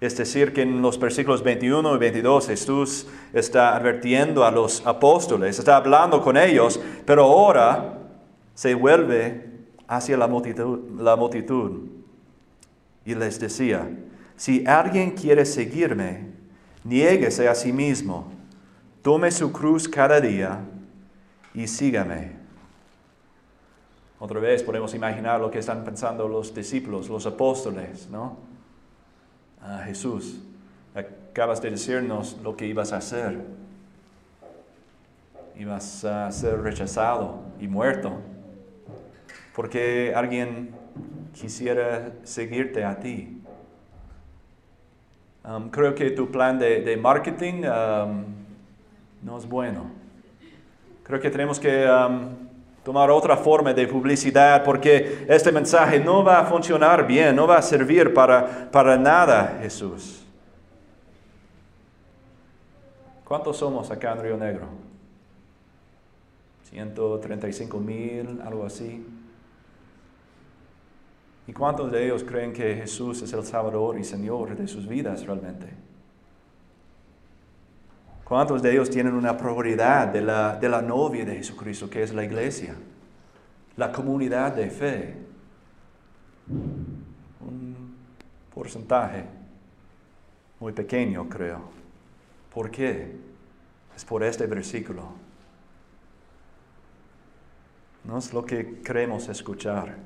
es 0.00 0.16
decir, 0.16 0.52
que 0.52 0.62
en 0.62 0.80
los 0.80 0.98
versículos 0.98 1.42
21 1.42 1.94
y 1.94 1.98
22 1.98 2.46
Jesús 2.46 3.06
está 3.32 3.76
advirtiendo 3.76 4.44
a 4.44 4.50
los 4.50 4.86
apóstoles, 4.86 5.58
está 5.58 5.76
hablando 5.76 6.22
con 6.22 6.36
ellos, 6.36 6.80
pero 7.04 7.24
ahora 7.24 7.98
se 8.54 8.74
vuelve 8.74 9.50
hacia 9.86 10.16
la 10.16 10.26
multitud, 10.26 10.98
la 10.98 11.16
multitud 11.16 11.88
y 13.04 13.14
les 13.14 13.40
decía, 13.40 13.90
si 14.36 14.64
alguien 14.66 15.10
quiere 15.10 15.44
seguirme, 15.44 16.28
niéguese 16.84 17.48
a 17.48 17.54
sí 17.54 17.72
mismo, 17.72 18.32
tome 19.02 19.30
su 19.30 19.52
cruz 19.52 19.88
cada 19.88 20.20
día 20.20 20.60
y 21.54 21.66
sígame. 21.66 22.39
Otra 24.22 24.38
vez 24.38 24.62
podemos 24.62 24.92
imaginar 24.92 25.40
lo 25.40 25.50
que 25.50 25.60
están 25.60 25.82
pensando 25.82 26.28
los 26.28 26.54
discípulos, 26.54 27.08
los 27.08 27.24
apóstoles, 27.24 28.06
¿no? 28.10 28.36
Ah, 29.62 29.80
Jesús, 29.86 30.42
acabas 30.94 31.62
de 31.62 31.70
decirnos 31.70 32.36
lo 32.42 32.54
que 32.54 32.66
ibas 32.66 32.92
a 32.92 32.98
hacer. 32.98 33.40
Ibas 35.58 36.04
a 36.04 36.30
ser 36.32 36.60
rechazado 36.60 37.40
y 37.58 37.66
muerto. 37.66 38.12
Porque 39.56 40.12
alguien 40.14 40.74
quisiera 41.32 42.12
seguirte 42.22 42.84
a 42.84 43.00
ti. 43.00 43.40
Um, 45.46 45.70
creo 45.70 45.94
que 45.94 46.10
tu 46.10 46.30
plan 46.30 46.58
de, 46.58 46.94
marketing 46.98 47.64
um, 47.64 48.24
no 49.22 49.38
es 49.38 49.48
bueno. 49.48 49.90
Creo 51.04 51.20
que 51.20 51.30
tenemos 51.30 51.58
que 51.58 51.86
um, 51.88 52.49
tomar 52.84 53.10
otra 53.10 53.36
forma 53.36 53.72
de 53.72 53.86
publicidad 53.86 54.64
porque 54.64 55.26
este 55.28 55.52
mensaje 55.52 55.98
no 56.00 56.24
va 56.24 56.40
a 56.40 56.44
funcionar 56.44 57.06
bien, 57.06 57.36
no 57.36 57.46
va 57.46 57.58
a 57.58 57.62
servir 57.62 58.14
para, 58.14 58.70
para 58.70 58.96
nada, 58.96 59.58
Jesús. 59.60 60.24
¿Cuántos 63.24 63.58
somos 63.58 63.90
acá 63.90 64.12
en 64.12 64.22
Río 64.22 64.36
Negro? 64.36 64.66
135 66.70 67.78
mil, 67.78 68.40
algo 68.44 68.64
así. 68.64 69.06
¿Y 71.46 71.52
cuántos 71.52 71.90
de 71.90 72.04
ellos 72.04 72.24
creen 72.24 72.52
que 72.52 72.76
Jesús 72.76 73.22
es 73.22 73.32
el 73.32 73.44
Salvador 73.44 73.98
y 73.98 74.04
Señor 74.04 74.56
de 74.56 74.68
sus 74.68 74.86
vidas 74.86 75.26
realmente? 75.26 75.66
¿Cuántos 78.30 78.62
de 78.62 78.70
ellos 78.70 78.88
tienen 78.88 79.14
una 79.14 79.36
prioridad 79.36 80.06
de 80.06 80.20
la, 80.20 80.54
de 80.54 80.68
la 80.68 80.80
novia 80.80 81.24
de 81.24 81.34
Jesucristo, 81.34 81.90
que 81.90 82.00
es 82.00 82.14
la 82.14 82.22
iglesia? 82.22 82.76
La 83.76 83.90
comunidad 83.90 84.54
de 84.54 84.70
fe. 84.70 85.16
Un 87.40 87.96
porcentaje 88.54 89.24
muy 90.60 90.72
pequeño, 90.72 91.28
creo. 91.28 91.60
¿Por 92.54 92.70
qué? 92.70 93.16
Es 93.96 94.04
por 94.04 94.22
este 94.22 94.46
versículo. 94.46 95.08
No 98.04 98.16
es 98.16 98.32
lo 98.32 98.46
que 98.46 98.80
queremos 98.80 99.28
escuchar. 99.28 99.96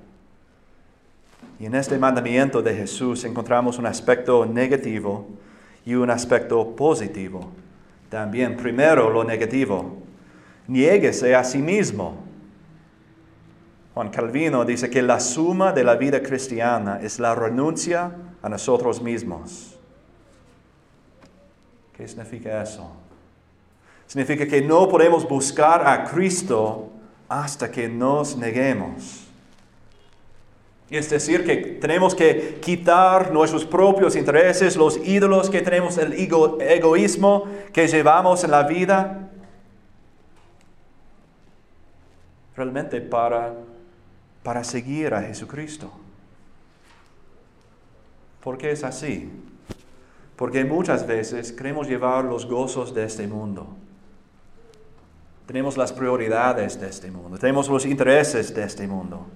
Y 1.60 1.66
en 1.66 1.74
este 1.74 1.98
mandamiento 1.98 2.62
de 2.62 2.74
Jesús 2.74 3.22
encontramos 3.24 3.76
un 3.76 3.84
aspecto 3.84 4.46
negativo 4.46 5.28
y 5.84 5.94
un 5.94 6.08
aspecto 6.08 6.74
positivo. 6.74 7.52
También, 8.14 8.56
primero, 8.56 9.10
lo 9.10 9.24
negativo. 9.24 9.96
Niéguese 10.68 11.34
a 11.34 11.42
sí 11.42 11.58
mismo. 11.58 12.14
Juan 13.92 14.10
Calvino 14.10 14.64
dice 14.64 14.88
que 14.88 15.02
la 15.02 15.18
suma 15.18 15.72
de 15.72 15.82
la 15.82 15.96
vida 15.96 16.22
cristiana 16.22 17.00
es 17.02 17.18
la 17.18 17.34
renuncia 17.34 18.12
a 18.40 18.48
nosotros 18.48 19.02
mismos. 19.02 19.76
¿Qué 21.96 22.06
significa 22.06 22.62
eso? 22.62 22.88
Significa 24.06 24.46
que 24.46 24.62
no 24.62 24.88
podemos 24.88 25.28
buscar 25.28 25.84
a 25.84 26.04
Cristo 26.04 26.92
hasta 27.28 27.68
que 27.68 27.88
nos 27.88 28.36
neguemos. 28.36 29.23
Es 30.90 31.08
decir, 31.08 31.44
que 31.44 31.56
tenemos 31.56 32.14
que 32.14 32.58
quitar 32.60 33.32
nuestros 33.32 33.64
propios 33.64 34.16
intereses, 34.16 34.76
los 34.76 34.98
ídolos 35.04 35.48
que 35.48 35.62
tenemos, 35.62 35.96
el 35.98 36.12
egoísmo 36.12 37.48
que 37.72 37.88
llevamos 37.88 38.44
en 38.44 38.50
la 38.50 38.64
vida, 38.64 39.30
realmente 42.54 43.00
para, 43.00 43.54
para 44.42 44.62
seguir 44.62 45.14
a 45.14 45.22
Jesucristo. 45.22 45.90
¿Por 48.42 48.58
qué 48.58 48.70
es 48.70 48.84
así? 48.84 49.30
Porque 50.36 50.64
muchas 50.64 51.06
veces 51.06 51.50
queremos 51.50 51.88
llevar 51.88 52.24
los 52.24 52.46
gozos 52.46 52.94
de 52.94 53.04
este 53.04 53.26
mundo. 53.26 53.66
Tenemos 55.46 55.76
las 55.76 55.92
prioridades 55.92 56.78
de 56.78 56.88
este 56.88 57.10
mundo, 57.10 57.38
tenemos 57.38 57.68
los 57.68 57.86
intereses 57.86 58.54
de 58.54 58.64
este 58.64 58.86
mundo. 58.86 59.26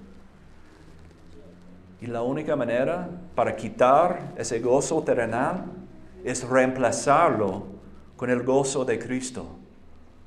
Y 2.01 2.07
la 2.07 2.21
única 2.21 2.55
manera 2.55 3.09
para 3.35 3.55
quitar 3.55 4.33
ese 4.37 4.59
gozo 4.59 5.01
terrenal 5.03 5.65
es 6.23 6.47
reemplazarlo 6.47 7.63
con 8.15 8.29
el 8.29 8.43
gozo 8.43 8.85
de 8.85 8.99
Cristo, 8.99 9.45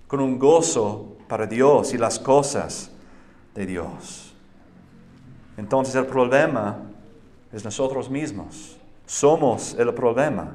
con 0.06 0.20
un 0.20 0.38
gozo 0.38 1.16
para 1.28 1.46
Dios 1.46 1.94
y 1.94 1.98
las 1.98 2.18
cosas 2.18 2.90
de 3.54 3.66
Dios. 3.66 4.34
Entonces 5.56 5.94
el 5.94 6.06
problema 6.06 6.78
es 7.52 7.64
nosotros 7.64 8.10
mismos. 8.10 8.76
Somos 9.06 9.74
el 9.78 9.92
problema. 9.94 10.54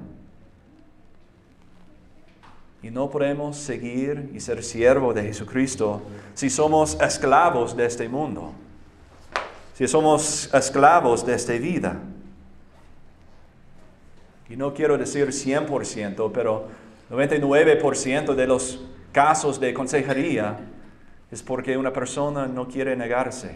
Y 2.84 2.92
no 2.92 3.10
podemos 3.10 3.58
seguir 3.58 4.32
y 4.34 4.40
ser 4.40 4.64
siervo 4.64 5.14
de 5.14 5.24
Jesucristo 5.24 6.02
si 6.36 6.50
somos 6.50 7.00
esclavos 7.02 7.76
de 7.76 7.86
este 7.88 8.08
mundo 8.08 8.54
si 9.78 9.88
somos 9.88 10.52
esclavos 10.56 11.24
de 11.24 11.36
esta 11.36 11.54
vida. 11.54 11.98
Y 14.50 14.56
no 14.56 14.74
quiero 14.74 14.98
decir 14.98 15.28
100%, 15.28 16.32
pero 16.34 16.66
99% 17.12 18.34
de 18.34 18.48
los 18.48 18.84
casos 19.12 19.60
de 19.60 19.76
consejería 19.76 20.58
es 21.30 21.44
porque 21.44 21.78
una 21.78 21.94
persona 21.94 22.48
no 22.48 22.68
quiere 22.68 22.96
negarse. 22.96 23.52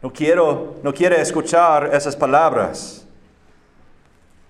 No, 0.00 0.10
quiero, 0.10 0.76
no 0.82 0.94
quiere 0.94 1.20
escuchar 1.20 1.90
esas 1.94 2.16
palabras. 2.16 3.06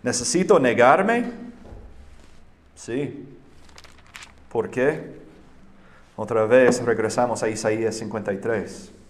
¿Necesito 0.04 0.60
negarme? 0.60 1.32
Sí. 2.76 3.26
¿Por 4.48 4.70
qué? 4.70 5.22
Otra 6.14 6.46
vez 6.46 6.80
regresamos 6.84 7.42
a 7.42 7.48
Isaías 7.48 7.96
53. 7.96 9.01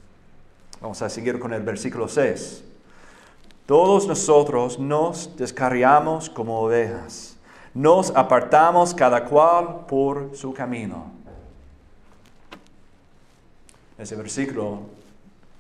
Vamos 0.83 1.01
a 1.01 1.09
seguir 1.09 1.39
con 1.39 1.53
el 1.53 1.63
versículo 1.63 2.09
6. 2.09 2.65
Todos 3.67 4.09
nosotros 4.09 4.81
nos 4.81 5.37
descarriamos 5.37 6.29
como 6.29 6.59
ovejas, 6.59 7.37
nos 7.73 8.11
apartamos 8.11 8.93
cada 8.93 9.25
cual 9.25 9.87
por 9.87 10.35
su 10.35 10.53
camino. 10.53 11.05
Ese 13.97 14.17
versículo 14.17 14.81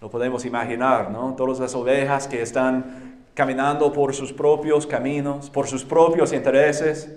lo 0.00 0.10
podemos 0.10 0.44
imaginar, 0.44 1.12
¿no? 1.12 1.34
Todas 1.36 1.60
las 1.60 1.74
ovejas 1.76 2.26
que 2.26 2.42
están 2.42 3.22
caminando 3.32 3.92
por 3.92 4.12
sus 4.12 4.32
propios 4.32 4.88
caminos, 4.88 5.48
por 5.48 5.68
sus 5.68 5.84
propios 5.84 6.32
intereses, 6.32 7.08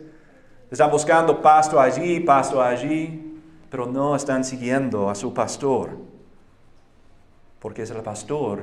están 0.70 0.92
buscando 0.92 1.42
pasto 1.42 1.80
allí, 1.80 2.20
pasto 2.20 2.62
allí, 2.62 3.42
pero 3.72 3.88
no 3.88 4.16
están 4.16 4.44
siguiendo 4.44 5.10
a 5.10 5.16
su 5.16 5.34
pastor, 5.34 6.15
porque 7.66 7.82
es 7.82 7.90
el 7.90 8.04
pastor 8.04 8.62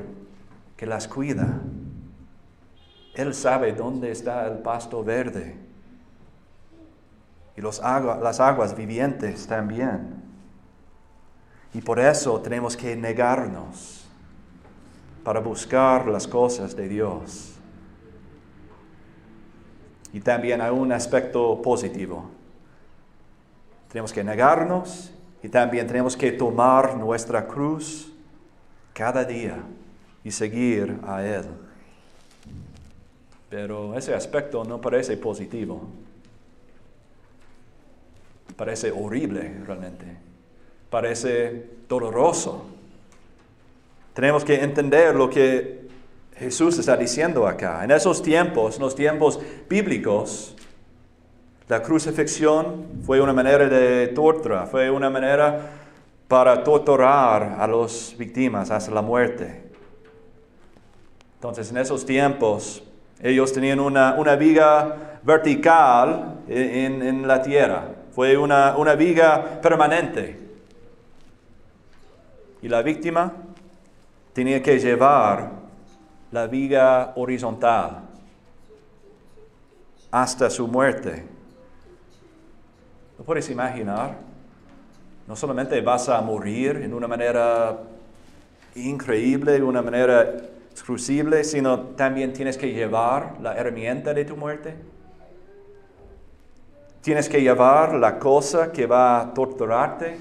que 0.77 0.87
las 0.87 1.09
cuida. 1.09 1.59
Él 3.15 3.35
sabe 3.35 3.73
dónde 3.73 4.12
está 4.12 4.47
el 4.47 4.59
pasto 4.59 5.03
verde 5.03 5.57
y 7.57 7.61
los 7.61 7.81
las 7.81 8.38
aguas 8.38 8.77
vivientes 8.77 9.49
también. 9.49 10.23
Y 11.75 11.81
por 11.81 11.99
eso 11.99 12.41
tenemos 12.43 12.77
que 12.77 12.95
negarnos 12.95 14.09
para 15.25 15.41
buscar 15.41 16.07
las 16.07 16.29
cosas 16.29 16.77
de 16.77 16.87
Dios. 16.87 17.57
Y 20.12 20.21
también 20.21 20.61
hay 20.61 20.71
un 20.71 20.93
aspecto 20.93 21.61
positivo. 21.61 22.31
Tenemos 23.88 24.12
que 24.12 24.23
negarnos 24.23 25.12
y 25.43 25.49
también 25.49 25.88
tenemos 25.88 26.17
que 26.17 26.31
tomar 26.31 26.97
nuestra 26.97 27.49
cruz 27.49 28.12
cada 28.93 29.25
día 29.25 29.59
y 30.25 30.31
seguir 30.31 30.99
a 31.03 31.25
Él. 31.25 31.45
Pero 33.51 33.97
ese 33.97 34.15
aspecto 34.15 34.65
no 34.65 34.81
parece 34.81 35.17
positivo. 35.17 35.89
Parece 38.57 38.91
horrible 38.91 39.61
realmente. 39.67 40.07
Parece 40.91 41.67
doloroso. 41.89 42.67
Tenemos 44.15 44.45
que 44.45 44.55
entender 44.63 45.15
lo 45.15 45.29
que 45.29 45.89
Jesús 46.37 46.79
está 46.79 46.97
diciendo 46.97 47.47
acá. 47.47 47.85
En 47.85 47.91
esos 47.91 48.23
tiempos, 48.23 48.77
en 48.77 48.83
los 48.83 48.95
tiempos 48.95 49.41
bíblicos, 49.69 50.55
la 51.69 51.83
crucifixión 51.83 53.03
fue 53.05 53.21
una 53.21 53.33
manera 53.33 53.69
de 53.69 54.09
tortura, 54.09 54.67
fue 54.67 54.91
una 54.91 55.09
manera 55.09 55.82
para 56.33 56.64
torturar 56.64 57.57
a 57.59 57.66
las 57.66 58.14
víctimas 58.16 58.71
hasta 58.71 58.90
la 58.90 59.03
muerte. 59.03 59.71
Entonces, 61.35 61.71
en 61.71 61.77
esos 61.77 62.07
tiempos, 62.07 62.83
ellos 63.21 63.53
tenían 63.53 63.79
una, 63.79 64.14
viga 64.37 65.18
vertical 65.23 66.38
en, 66.49 67.29
la 67.29 67.42
tierra. 67.42 67.85
Fue 68.12 68.38
una, 68.38 68.79
una 68.79 68.95
viga 68.95 69.61
permanente. 69.61 70.40
Y 72.62 72.68
la 72.71 72.81
víctima 72.81 73.31
tenía 74.33 74.62
que 74.62 74.79
llevar 74.79 75.51
la 76.31 76.47
viga 76.47 77.12
horizontal 77.14 78.05
hasta 80.11 80.49
su 80.49 80.66
muerte. 80.66 81.27
¿Lo 83.18 83.25
puedes 83.27 83.51
imaginar? 83.51 84.32
No 85.33 85.37
solamente 85.37 85.81
vas 85.81 86.11
a 86.11 86.21
morir 86.21 86.77
en 86.85 86.92
una 86.92 87.09
manera 87.09 87.79
increíble, 88.75 89.53
de 89.53 89.62
una 89.62 89.81
manera 89.81 90.37
exclusible, 90.71 91.42
sino 91.42 91.81
también 91.97 92.35
tienes 92.35 92.59
que 92.59 92.71
llevar 92.71 93.37
la 93.40 93.57
herramienta 93.57 94.12
de 94.12 94.27
tu 94.27 94.37
muerte. 94.37 94.75
Tienes 97.01 97.31
que 97.31 97.40
llevar 97.40 97.95
la 97.95 98.18
cosa 98.18 98.73
que 98.73 98.85
va 98.85 99.23
a 99.23 99.33
torturarte. 99.33 100.18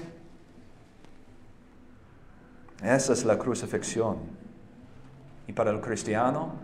Esa 2.82 3.12
es 3.12 3.22
la 3.26 3.36
crucifixión. 3.36 4.16
Y 5.46 5.52
para 5.52 5.72
el 5.72 5.82
cristiano 5.82 6.54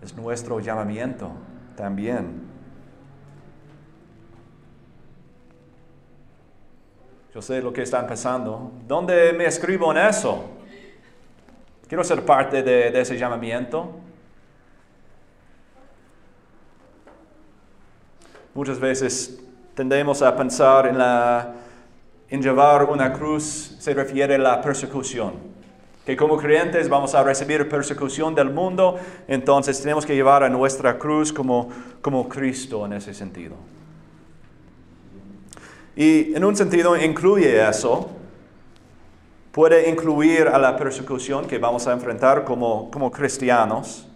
es 0.00 0.14
nuestro 0.14 0.60
llamamiento 0.60 1.32
también. 1.74 2.42
Yo 7.34 7.40
sé 7.40 7.62
lo 7.62 7.72
que 7.72 7.82
están 7.82 8.06
pensando. 8.06 8.72
¿Dónde 8.86 9.32
me 9.32 9.46
escribo 9.46 9.90
en 9.90 9.98
eso? 10.06 10.44
Quiero 11.88 12.04
ser 12.04 12.24
parte 12.26 12.62
de, 12.62 13.00
ese 13.00 13.16
llamamiento. 13.16 13.90
Muchas 18.54 18.78
veces 18.78 19.42
tendemos 19.74 20.20
a 20.20 20.36
pensar 20.36 20.86
en, 20.86 20.98
la, 20.98 21.54
llevar 22.28 22.84
una 22.84 23.14
cruz, 23.14 23.76
se 23.78 23.94
refiere 23.94 24.34
a 24.34 24.38
la 24.38 24.60
persecución. 24.60 25.32
Que 26.04 26.16
como 26.18 26.36
creyentes 26.36 26.90
vamos 26.90 27.14
a 27.14 27.22
recibir 27.22 27.66
persecución 27.66 28.34
del 28.34 28.50
mundo, 28.50 28.98
entonces 29.26 29.80
tenemos 29.80 30.04
que 30.04 30.14
llevar 30.14 30.42
a 30.42 30.50
nuestra 30.50 30.98
cruz 30.98 31.32
como, 31.32 31.70
como 32.02 32.28
Cristo 32.28 32.84
en 32.84 32.92
ese 32.92 33.14
sentido. 33.14 33.54
Y 35.94 36.34
en 36.34 36.44
un 36.44 36.56
sentido 36.56 36.96
incluye 36.96 37.68
eso, 37.68 38.10
puede 39.52 39.88
incluir 39.90 40.48
a 40.48 40.58
la 40.58 40.76
persecución 40.76 41.46
que 41.46 41.58
vamos 41.58 41.86
a 41.86 41.92
enfrentar 41.92 42.44
como, 42.44 42.90
como 42.90 43.10
cristianos. 43.10 44.08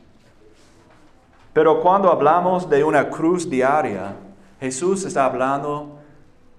Pero 1.53 1.81
cuando 1.81 2.11
hablamos 2.11 2.69
de 2.69 2.83
una 2.83 3.09
cruz 3.09 3.49
diaria, 3.49 4.15
Jesús 4.61 5.05
está 5.05 5.27
hablando 5.27 5.99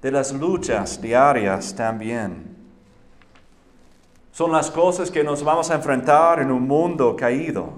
de 0.02 0.12
las 0.12 0.32
luchas 0.32 1.02
diarias 1.02 1.76
también. 1.76 2.56
Son 4.32 4.52
las 4.52 4.70
cosas 4.70 5.10
que 5.10 5.24
nos 5.24 5.44
vamos 5.44 5.72
a 5.72 5.76
enfrentar 5.76 6.40
en 6.40 6.52
un 6.52 6.68
mundo 6.68 7.16
caído. 7.16 7.74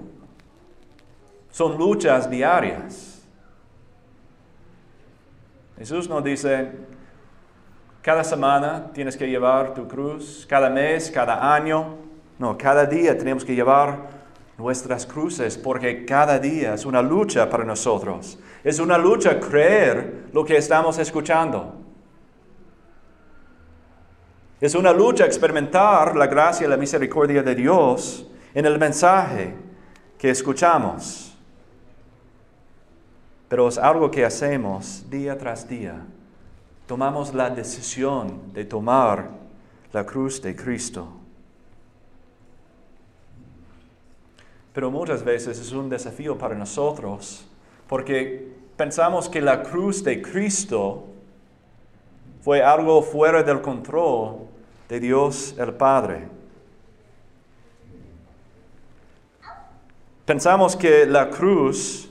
Son 1.50 1.78
luchas 1.78 2.28
diarias. 2.30 3.22
Jesús 5.78 6.06
nos 6.06 6.22
dice, 6.22 6.70
cada 8.02 8.24
semana 8.24 8.90
tienes 8.94 9.16
que 9.16 9.28
llevar 9.28 9.74
tu 9.74 9.86
cruz, 9.86 10.46
cada 10.48 10.70
mes, 10.70 11.10
cada 11.10 11.54
año. 11.54 11.96
No, 12.38 12.56
cada 12.56 12.86
día 12.86 13.16
tenemos 13.16 13.44
que 13.44 13.54
llevar 13.54 14.08
nuestras 14.56 15.04
cruces 15.04 15.58
porque 15.58 16.06
cada 16.06 16.38
día 16.38 16.74
es 16.74 16.86
una 16.86 17.02
lucha 17.02 17.50
para 17.50 17.64
nosotros. 17.64 18.38
Es 18.64 18.78
una 18.78 18.96
lucha 18.96 19.38
creer 19.38 20.28
lo 20.32 20.44
que 20.44 20.56
estamos 20.56 20.98
escuchando. 20.98 21.74
Es 24.62 24.74
una 24.74 24.92
lucha 24.92 25.26
experimentar 25.26 26.16
la 26.16 26.26
gracia 26.26 26.66
y 26.66 26.70
la 26.70 26.78
misericordia 26.78 27.42
de 27.42 27.54
Dios 27.54 28.26
en 28.54 28.64
el 28.64 28.78
mensaje 28.78 29.54
que 30.16 30.30
escuchamos. 30.30 31.36
Pero 33.48 33.68
es 33.68 33.76
algo 33.76 34.10
que 34.10 34.24
hacemos 34.24 35.04
día 35.10 35.36
tras 35.36 35.68
día 35.68 36.02
tomamos 36.90 37.32
la 37.32 37.48
decisión 37.48 38.52
de 38.52 38.64
tomar 38.64 39.30
la 39.92 40.04
cruz 40.04 40.42
de 40.42 40.56
Cristo. 40.56 41.06
Pero 44.72 44.90
muchas 44.90 45.22
veces 45.22 45.60
es 45.60 45.70
un 45.70 45.88
desafío 45.88 46.36
para 46.36 46.56
nosotros 46.56 47.46
porque 47.86 48.56
pensamos 48.76 49.28
que 49.28 49.40
la 49.40 49.62
cruz 49.62 50.02
de 50.02 50.20
Cristo 50.20 51.04
fue 52.42 52.60
algo 52.60 53.02
fuera 53.02 53.44
del 53.44 53.60
control 53.60 54.38
de 54.88 54.98
Dios 54.98 55.54
el 55.58 55.72
Padre. 55.74 56.26
Pensamos 60.24 60.74
que 60.74 61.06
la 61.06 61.30
cruz, 61.30 62.10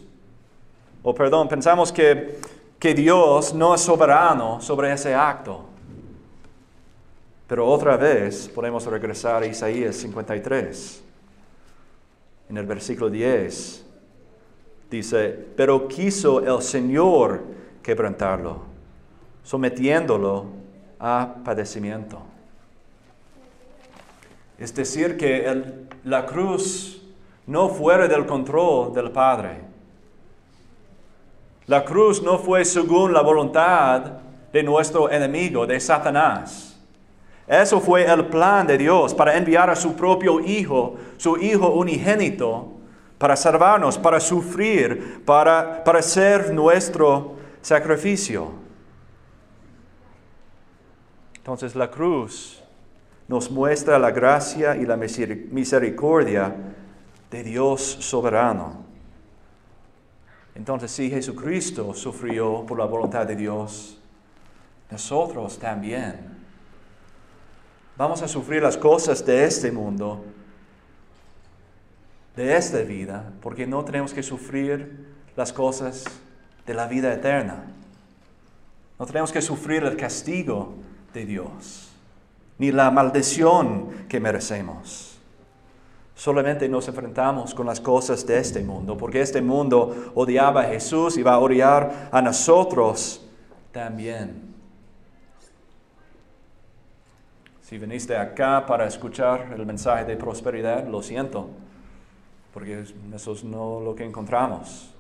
o 1.03 1.13
perdón, 1.13 1.49
pensamos 1.49 1.91
que 1.91 2.39
que 2.79 2.93
Dios 2.93 3.53
no 3.53 3.75
es 3.75 3.81
soberano 3.81 4.61
sobre 4.61 4.93
ese 4.93 5.13
acto. 5.13 5.65
Pero 7.45 7.67
otra 7.67 7.97
vez 7.97 8.47
podemos 8.47 8.85
regresar 8.85 9.43
a 9.43 9.45
Isaías 9.45 9.97
53. 9.97 11.03
En 12.49 12.57
el 12.57 12.65
versículo 12.65 13.09
10 13.09 13.85
dice, 14.89 15.47
pero 15.55 15.87
quiso 15.87 16.39
el 16.39 16.63
Señor 16.63 17.43
quebrantarlo, 17.83 18.61
sometiéndolo 19.43 20.45
a 20.99 21.35
padecimiento. 21.43 22.21
Es 24.57 24.73
decir, 24.73 25.17
que 25.17 25.87
la 26.03 26.25
cruz 26.25 27.01
no 27.45 27.69
fuera 27.69 28.07
del 28.07 28.25
control 28.25 28.93
del 28.93 29.11
Padre 29.11 29.68
la 31.69 31.85
cruz 31.85 32.23
no 32.23 32.39
fue 32.39 32.65
según 32.65 33.13
la 33.13 33.21
voluntad 33.21 34.01
de 34.51 34.63
nuestro 34.63 35.07
enemigo, 35.07 35.67
de 35.67 35.79
Satanás. 35.79 36.75
Eso 37.47 37.79
fue 37.79 38.11
el 38.11 38.25
plan 38.25 38.65
de 38.65 38.75
Dios 38.75 39.13
para 39.13 39.37
enviar 39.37 39.69
a 39.69 39.75
su 39.75 39.95
propio 39.95 40.39
Hijo, 40.39 40.95
su 41.17 41.37
Hijo 41.37 41.69
unigénito, 41.69 42.69
para 43.19 43.35
salvarnos, 43.35 43.99
para 43.99 44.19
sufrir, 44.19 45.23
para, 45.23 45.83
para 45.83 46.01
ser 46.01 46.51
nuestro 46.51 47.35
sacrificio. 47.61 48.51
Entonces 51.35 51.75
la 51.75 51.91
cruz 51.91 52.63
nos 53.27 53.51
muestra 53.51 53.99
la 53.99 54.09
gracia 54.09 54.75
y 54.75 54.87
la 54.87 54.97
misericordia 54.97 56.55
de 57.29 57.43
Dios 57.43 57.79
soberano. 57.99 58.88
Entonces 60.59 60.91
si 60.91 61.09
Jesucristo 61.09 61.93
sufrió 61.93 62.65
por 62.65 62.77
la 62.77 62.83
voluntad 62.83 63.25
de 63.25 63.33
Dios, 63.33 63.97
nosotros 64.91 65.57
también 65.57 66.17
vamos 67.95 68.21
a 68.21 68.27
sufrir 68.27 68.61
las 68.61 68.75
cosas 68.75 69.25
de 69.25 69.45
este 69.45 69.71
mundo, 69.71 70.25
de 72.35 72.57
esta 72.57 72.79
vida, 72.79 73.31
porque 73.41 73.65
no 73.65 73.85
tenemos 73.85 74.13
que 74.13 74.21
sufrir 74.21 75.07
las 75.37 75.53
cosas 75.53 76.03
de 76.67 76.73
la 76.73 76.87
vida 76.87 77.13
eterna. 77.13 77.63
No 78.99 79.05
tenemos 79.05 79.31
que 79.31 79.41
sufrir 79.41 79.85
el 79.85 79.95
castigo 79.95 80.73
de 81.13 81.25
Dios, 81.25 81.89
ni 82.57 82.73
la 82.73 82.91
maldición 82.91 84.07
que 84.09 84.19
merecemos. 84.19 85.08
Solamente 86.19 86.67
nos 86.67 86.85
enfrentamos 86.85 87.55
con 87.55 87.65
las 87.65 87.79
cosas 87.79 88.27
de 88.27 88.39
este 88.39 88.61
mundo, 88.61 88.97
porque 88.97 89.21
este 89.21 89.41
mundo 89.41 90.11
odiaba 90.15 90.63
a 90.63 90.65
Jesús 90.65 91.15
y 91.15 91.23
va 91.23 91.35
a 91.35 91.39
odiar 91.39 92.09
a 92.11 92.21
nosotros 92.21 93.25
también. 93.71 94.53
Si 97.61 97.77
viniste 97.77 98.17
acá 98.17 98.65
para 98.65 98.85
escuchar 98.85 99.53
el 99.55 99.65
mensaje 99.65 100.03
de 100.03 100.17
prosperidad, 100.17 100.85
lo 100.89 101.01
siento, 101.01 101.51
porque 102.53 102.83
eso 103.15 103.31
es 103.31 103.45
no 103.45 103.79
lo 103.79 103.95
que 103.95 104.03
encontramos. 104.03 104.93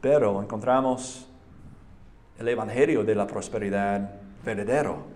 Pero 0.00 0.40
encontramos 0.40 1.26
el 2.38 2.46
Evangelio 2.46 3.02
de 3.02 3.16
la 3.16 3.26
prosperidad 3.26 4.08
verdadero. 4.44 5.15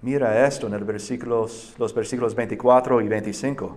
Mira 0.00 0.46
esto 0.46 0.68
en 0.68 0.74
el 0.74 0.84
los 0.84 1.94
versículos 1.94 2.34
24 2.34 3.00
y 3.00 3.08
25. 3.08 3.76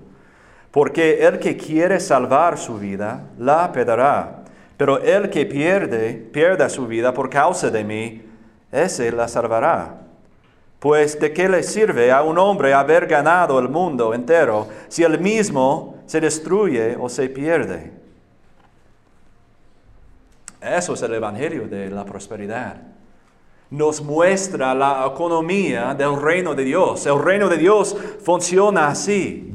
Porque 0.72 1.26
el 1.26 1.39
que 1.39 1.57
quiere 1.57 1.99
salvar 1.99 2.57
su 2.57 2.78
vida, 2.78 3.28
la 3.38 3.72
perderá. 3.72 4.43
Pero 4.78 4.99
el 4.99 5.30
que 5.30 5.45
pierde, 5.45 6.13
pierda 6.13 6.69
su 6.69 6.88
vida 6.88 7.13
por 7.13 7.30
causa 7.30 7.69
de 7.69 7.84
mí, 7.84 8.22
ese 8.72 9.11
la 9.11 9.28
salvará. 9.28 9.97
Pues 10.80 11.19
de 11.19 11.34
qué 11.34 11.47
le 11.49 11.61
sirve 11.61 12.11
a 12.11 12.24
un 12.24 12.38
hombre 12.38 12.74
haber 12.74 13.05
ganado 13.05 13.59
el 13.59 13.69
mundo 13.69 14.13
entero 14.13 14.67
si 14.88 15.03
él 15.03 15.19
mismo 15.19 16.01
se 16.07 16.19
destruye 16.19 16.95
o 16.99 17.09
se 17.09 17.30
pierde. 17.30 17.91
Eso 20.61 20.93
es 20.93 21.01
el 21.01 21.13
Evangelio 21.13 21.67
de 21.67 21.89
la 21.89 22.05
prosperidad. 22.05 22.78
Nos 23.72 24.01
muestra 24.01 24.76
la 24.76 25.09
economía 25.11 25.95
del 25.95 26.22
reino 26.22 26.53
de 26.53 26.63
Dios. 26.63 27.05
El 27.05 27.19
reino 27.19 27.47
de 27.49 27.57
Dios 27.57 27.95
funciona 28.24 28.89
así. 28.89 29.47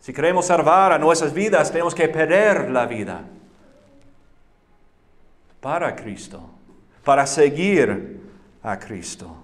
Si 0.00 0.12
queremos 0.12 0.46
salvar 0.46 0.92
a 0.92 0.98
nuestras 0.98 1.34
vidas, 1.34 1.70
tenemos 1.70 1.94
que 1.94 2.08
perder 2.08 2.70
la 2.70 2.86
vida 2.86 3.22
para 5.60 5.94
Cristo, 5.94 6.40
para 7.04 7.26
seguir 7.26 8.20
a 8.62 8.78
Cristo. 8.78 9.36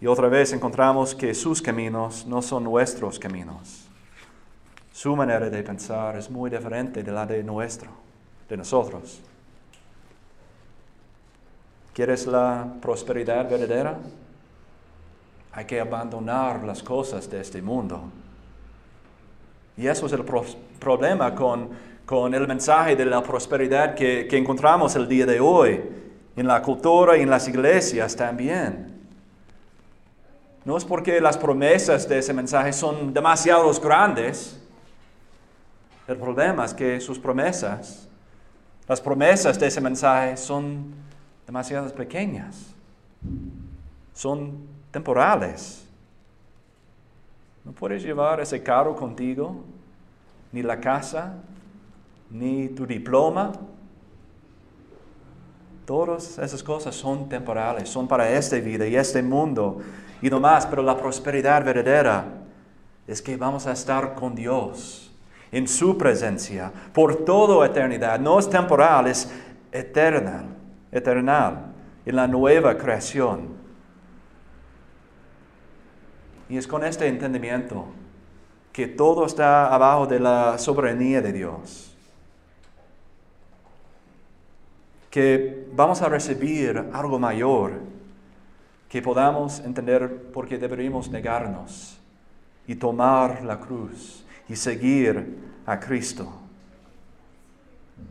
Y 0.00 0.06
otra 0.08 0.28
vez 0.28 0.52
encontramos 0.52 1.14
que 1.14 1.32
sus 1.32 1.62
caminos 1.62 2.26
no 2.26 2.42
son 2.42 2.64
nuestros 2.64 3.20
caminos. 3.20 3.88
Su 4.92 5.14
manera 5.14 5.48
de 5.48 5.62
pensar 5.62 6.16
es 6.16 6.28
muy 6.28 6.50
diferente 6.50 7.02
de 7.02 7.12
la 7.12 7.24
de 7.24 7.44
nuestro, 7.44 7.90
de 8.48 8.56
nosotros. 8.56 9.22
¿Quieres 11.94 12.26
la 12.26 12.66
prosperidad 12.80 13.50
verdadera? 13.50 13.98
Hay 15.52 15.66
que 15.66 15.78
abandonar 15.78 16.64
las 16.64 16.82
cosas 16.82 17.28
de 17.28 17.40
este 17.40 17.60
mundo. 17.60 18.04
Y 19.76 19.86
eso 19.86 20.06
es 20.06 20.12
el 20.12 20.24
problema 20.78 21.34
con, 21.34 21.68
con, 22.06 22.32
el 22.34 22.48
mensaje 22.48 22.96
de 22.96 23.04
la 23.04 23.22
prosperidad 23.22 23.94
que, 23.94 24.26
que 24.28 24.38
encontramos 24.38 24.96
el 24.96 25.06
día 25.06 25.26
de 25.26 25.40
hoy, 25.40 25.82
en 26.34 26.46
la 26.46 26.62
cultura 26.62 27.18
y 27.18 27.22
en 27.22 27.30
las 27.30 27.46
iglesias 27.48 28.16
también. 28.16 29.00
No 30.64 30.76
es 30.76 30.84
porque 30.84 31.20
las 31.20 31.36
promesas 31.36 32.08
de 32.08 32.18
ese 32.18 32.32
mensaje 32.32 32.72
son 32.72 33.12
demasiado 33.12 33.70
grandes, 33.80 34.58
el 36.08 36.16
problema 36.16 36.64
es 36.64 36.74
que 36.74 37.00
sus 37.00 37.18
promesas, 37.18 38.08
las 38.88 39.00
promesas 39.00 39.58
de 39.58 39.66
ese 39.66 39.80
mensaje 39.80 40.36
son 40.36 40.94
demasiado 41.46 41.88
pequeñas, 41.94 42.74
son 44.12 44.58
temporales. 44.90 45.86
No 47.64 47.72
puedes 47.72 48.02
llevar 48.02 48.40
ese 48.40 48.62
carro 48.62 48.96
contigo, 48.96 49.62
ni 50.50 50.62
la 50.62 50.80
casa, 50.80 51.34
ni 52.30 52.68
tu 52.68 52.86
diploma. 52.86 53.52
Todas 55.86 56.38
esas 56.38 56.62
cosas 56.62 56.94
son 56.94 57.28
temporales, 57.28 57.88
son 57.88 58.06
para 58.06 58.30
esta 58.30 58.56
vida 58.56 58.86
y 58.86 58.96
este 58.96 59.22
mundo 59.22 59.80
y 60.22 60.30
no 60.30 60.38
más, 60.38 60.64
pero 60.66 60.82
la 60.82 60.96
prosperidad 60.96 61.64
verdadera 61.64 62.24
es 63.06 63.20
que 63.20 63.36
vamos 63.36 63.66
a 63.66 63.72
estar 63.72 64.14
con 64.14 64.36
Dios 64.36 65.10
en 65.50 65.66
su 65.66 65.98
presencia 65.98 66.72
por 66.92 67.24
toda 67.24 67.66
eternidad. 67.66 68.20
No 68.20 68.38
es 68.38 68.48
temporal, 68.48 69.08
es 69.08 69.30
eternal, 69.72 70.44
eternal, 70.92 71.72
en 72.04 72.16
la 72.16 72.28
nueva 72.28 72.76
creación. 72.76 73.48
Y 76.48 76.58
es 76.58 76.66
con 76.66 76.84
este 76.84 77.08
entendimiento 77.08 77.86
que 78.72 78.86
todo 78.86 79.26
está 79.26 79.72
abajo 79.74 80.06
de 80.06 80.20
la 80.20 80.58
soberanía 80.58 81.20
de 81.22 81.32
Dios. 81.32 81.94
Que 85.10 85.66
vamos 85.72 86.00
a 86.02 86.08
recibir 86.08 86.90
algo 86.92 87.18
mayor 87.18 87.72
que 88.88 89.00
podamos 89.00 89.60
entender 89.60 90.30
por 90.32 90.46
qué 90.46 90.58
deberíamos 90.58 91.10
negarnos 91.10 91.98
y 92.66 92.74
tomar 92.74 93.42
la 93.42 93.58
cruz 93.58 94.24
y 94.48 94.56
seguir 94.56 95.38
a 95.64 95.80
Cristo. 95.80 96.41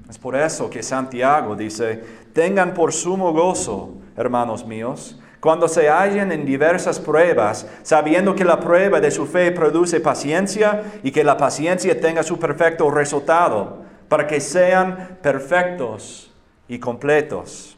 Es 0.09 0.17
por 0.17 0.35
eso 0.35 0.69
que 0.69 0.83
Santiago 0.83 1.55
dice, 1.55 2.03
tengan 2.33 2.73
por 2.73 2.91
sumo 2.91 3.31
gozo, 3.31 3.93
hermanos 4.17 4.65
míos, 4.65 5.19
cuando 5.39 5.67
se 5.67 5.89
hallen 5.89 6.31
en 6.31 6.45
diversas 6.45 6.99
pruebas, 6.99 7.67
sabiendo 7.81 8.35
que 8.35 8.45
la 8.45 8.59
prueba 8.59 8.99
de 8.99 9.09
su 9.09 9.25
fe 9.25 9.51
produce 9.51 9.99
paciencia 9.99 10.83
y 11.01 11.11
que 11.11 11.23
la 11.23 11.37
paciencia 11.37 11.99
tenga 11.99 12.21
su 12.23 12.37
perfecto 12.37 12.91
resultado, 12.91 13.79
para 14.07 14.27
que 14.27 14.39
sean 14.39 15.17
perfectos 15.21 16.31
y 16.67 16.77
completos, 16.77 17.77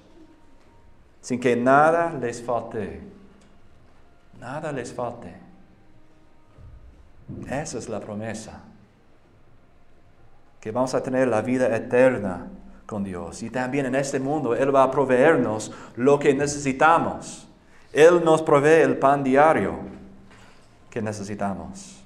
sin 1.21 1.39
que 1.39 1.55
nada 1.55 2.11
les 2.19 2.41
falte. 2.41 3.01
Nada 4.39 4.71
les 4.71 4.91
falte. 4.91 5.33
Esa 7.47 7.77
es 7.77 7.87
la 7.87 7.99
promesa. 7.99 8.61
Que 10.63 10.71
vamos 10.71 10.93
a 10.93 11.03
tener 11.03 11.27
la 11.27 11.41
vida 11.41 11.75
eterna 11.75 12.47
con 12.85 13.03
Dios. 13.03 13.43
Y 13.43 13.49
también 13.49 13.85
en 13.85 13.95
este 13.95 14.17
mundo 14.17 14.55
Él 14.55 14.73
va 14.73 14.83
a 14.83 14.91
proveernos 14.91 15.73
lo 15.97 16.17
que 16.17 16.33
necesitamos. 16.33 17.45
Él 17.91 18.23
nos 18.23 18.41
provee 18.41 18.81
el 18.81 18.97
pan 18.97 19.25
diario 19.25 19.77
que 20.89 21.01
necesitamos. 21.01 22.01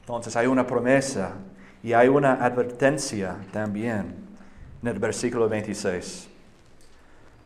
Entonces 0.00 0.34
hay 0.34 0.48
una 0.48 0.66
promesa 0.66 1.34
y 1.84 1.92
hay 1.92 2.08
una 2.08 2.44
advertencia 2.44 3.36
también 3.52 4.16
en 4.82 4.88
el 4.88 4.98
versículo 4.98 5.48
26. 5.48 6.28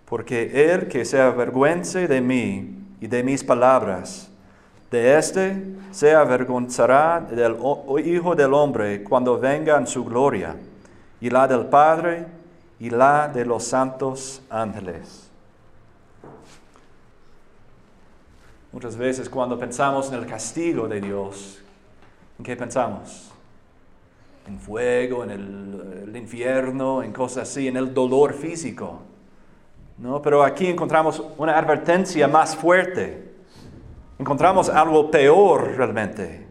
Porque 0.07 0.73
el 0.73 0.89
que 0.89 1.05
se 1.05 1.21
avergüence 1.21 2.09
de 2.09 2.23
mí 2.23 2.87
y 3.03 3.07
de 3.07 3.23
mis 3.23 3.45
palabras, 3.45 4.31
de 4.91 5.19
éste 5.19 5.63
se 5.91 6.15
avergonzará 6.15 7.21
del 7.21 7.57
Hijo 8.05 8.35
del 8.35 8.55
Hombre 8.55 9.05
cuando 9.05 9.39
venga 9.39 9.77
en 9.77 9.87
su 9.87 10.05
gloria, 10.05 10.57
y 11.21 11.31
la 11.31 11.49
del 11.49 11.67
Padre 11.67 12.27
y 12.79 12.91
la 12.91 13.29
de 13.29 13.45
los 13.45 13.65
santos 13.65 14.43
ángeles. 14.49 15.29
Muchas 18.73 18.97
veces 18.97 19.29
cuando 19.29 19.59
pensamos 19.59 20.09
en 20.09 20.15
el 20.19 20.27
castigo 20.27 20.87
de 20.87 21.01
Dios, 21.01 21.61
¿en 22.39 22.45
qué 22.45 22.55
pensamos? 22.55 23.29
en 24.49 24.59
fuego, 24.59 25.25
en 25.25 25.31
el, 25.31 26.05
el 26.09 26.17
infierno, 26.17 27.03
en 27.03 27.13
cosas 27.13 27.49
así, 27.49 27.69
en 27.69 27.77
el 27.77 27.93
dolor 27.93 28.33
físico. 28.33 29.01
¿no? 29.99 30.23
Pero 30.23 30.43
aquí 30.43 30.67
encontramos 30.67 31.23
una 31.37 31.59
advertencia 31.59 32.27
más 32.27 32.57
fuerte. 32.57 33.28
Encontramos 34.19 34.69
algo 34.69 35.11
peor 35.11 35.77
realmente. 35.77 36.47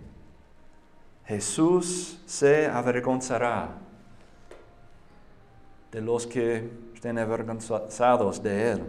Jesús 1.25 2.21
se 2.25 2.67
avergonzará 2.67 3.69
de 5.91 6.01
los 6.01 6.25
que 6.25 6.69
estén 6.93 7.19
avergonzados 7.19 8.41
de 8.41 8.71
Él. 8.71 8.83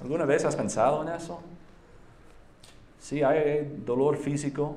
¿Alguna 0.00 0.24
vez 0.24 0.44
has 0.44 0.54
pensado 0.54 1.02
en 1.02 1.08
eso? 1.08 1.42
Sí, 3.00 3.22
hay 3.22 3.82
dolor 3.84 4.16
físico 4.16 4.76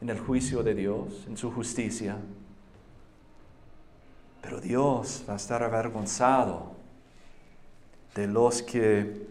en 0.00 0.08
el 0.08 0.18
juicio 0.18 0.62
de 0.62 0.74
Dios, 0.74 1.26
en 1.28 1.36
su 1.36 1.52
justicia. 1.52 2.16
Pero 4.40 4.60
Dios 4.60 5.24
va 5.28 5.34
a 5.34 5.36
estar 5.36 5.62
avergonzado 5.62 6.81
de 8.14 8.26
los 8.26 8.62
que 8.62 9.26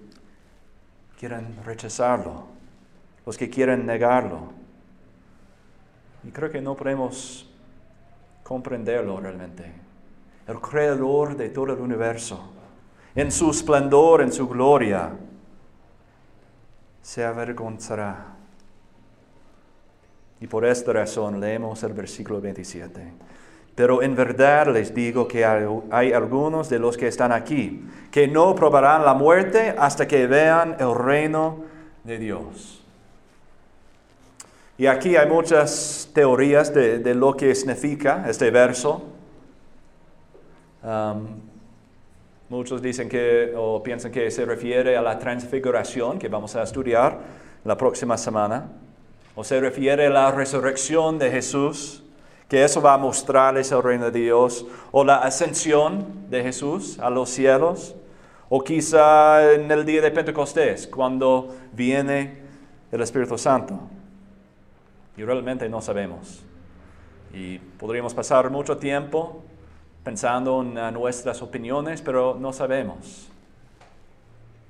quieren 1.20 1.56
rechazarlo, 1.64 2.46
los 3.26 3.38
que 3.38 3.50
quieren 3.50 3.86
negarlo. 3.86 4.52
Y 6.24 6.32
creo 6.32 6.50
que 6.50 6.62
no 6.62 6.76
podemos 6.76 7.50
comprenderlo 8.44 9.20
realmente. 9.20 9.72
El 10.48 10.60
creador 10.60 11.38
de 11.38 11.50
todo 11.50 11.74
el 11.74 11.80
universo, 11.80 12.52
en 13.16 13.32
su 13.32 13.52
esplendor, 13.52 14.22
en 14.22 14.32
su 14.32 14.48
gloria, 14.48 15.12
se 17.02 17.24
avergonzará. 17.24 18.36
Y 20.40 20.48
por 20.48 20.66
esta 20.66 20.94
razón 20.94 21.40
leemos 21.40 21.84
el 21.84 21.94
versículo 21.94 22.42
27. 22.42 23.14
Pero 23.76 24.02
en 24.02 24.16
verdad 24.16 24.68
les 24.74 24.94
digo 24.94 25.28
que 25.28 25.46
hay, 25.46 26.14
algunos 26.14 26.70
de 26.70 26.80
los 26.80 26.98
que 26.98 27.08
están 27.08 27.32
aquí 27.32 27.88
que 28.12 28.28
no 28.28 28.54
probarán 28.54 29.06
la 29.06 29.14
muerte 29.14 29.74
hasta 29.78 30.08
que 30.08 30.28
vean 30.28 30.76
el 30.80 30.94
reino 30.94 31.64
de 32.04 32.18
Dios. 32.18 32.84
Y 34.78 34.88
aquí 34.88 35.16
hay 35.16 35.30
muchas 35.30 36.10
teorías 36.14 36.74
de, 36.74 37.16
lo 37.16 37.36
que 37.38 37.54
significa 37.56 38.26
este 38.28 38.52
verso. 38.52 39.04
Um, 40.84 41.28
muchos 42.50 42.82
dicen 42.82 43.08
que 43.08 43.54
o 43.56 43.82
piensan 43.82 44.12
que 44.12 44.30
se 44.32 44.44
refiere 44.44 44.98
a 44.98 45.02
la 45.02 45.20
transfiguración 45.20 46.18
que 46.18 46.28
vamos 46.28 46.56
a 46.56 46.64
estudiar 46.64 47.20
la 47.64 47.78
próxima 47.78 48.18
semana, 48.18 48.72
o 49.36 49.44
se 49.44 49.62
refiere 49.62 50.08
a 50.08 50.10
la 50.10 50.32
resurrección 50.32 51.20
de 51.20 51.32
Jesús 51.32 52.01
que 52.52 52.66
eso 52.66 52.82
va 52.82 52.96
a 52.96 52.98
mostrarles 52.98 53.72
el 53.72 53.82
reino 53.82 54.12
de 54.12 54.20
Dios, 54.20 54.66
o 54.92 55.06
la 55.06 55.20
ascensión 55.20 56.30
de 56.30 56.44
Jesús 56.44 57.00
a 57.00 57.10
los 57.10 57.30
cielos, 57.30 57.96
o 58.50 58.62
quizá 58.62 59.54
en 59.54 59.72
el 59.72 59.86
día 59.86 60.02
de 60.02 60.12
Pentecostés, 60.12 60.86
cuando 60.86 61.56
viene 61.72 62.40
el 62.92 63.00
Espíritu 63.00 63.38
Santo. 63.38 63.80
Y 65.16 65.24
realmente 65.24 65.70
no 65.70 65.82
sabemos. 65.82 66.44
Y 67.34 67.58
podríamos 67.58 68.14
pasar 68.14 68.50
mucho 68.50 68.76
tiempo 68.76 69.44
pensando 70.04 70.62
en 70.62 70.94
nuestras 70.94 71.42
opiniones, 71.42 72.02
pero 72.02 72.36
no 72.38 72.52
sabemos. 72.52 73.30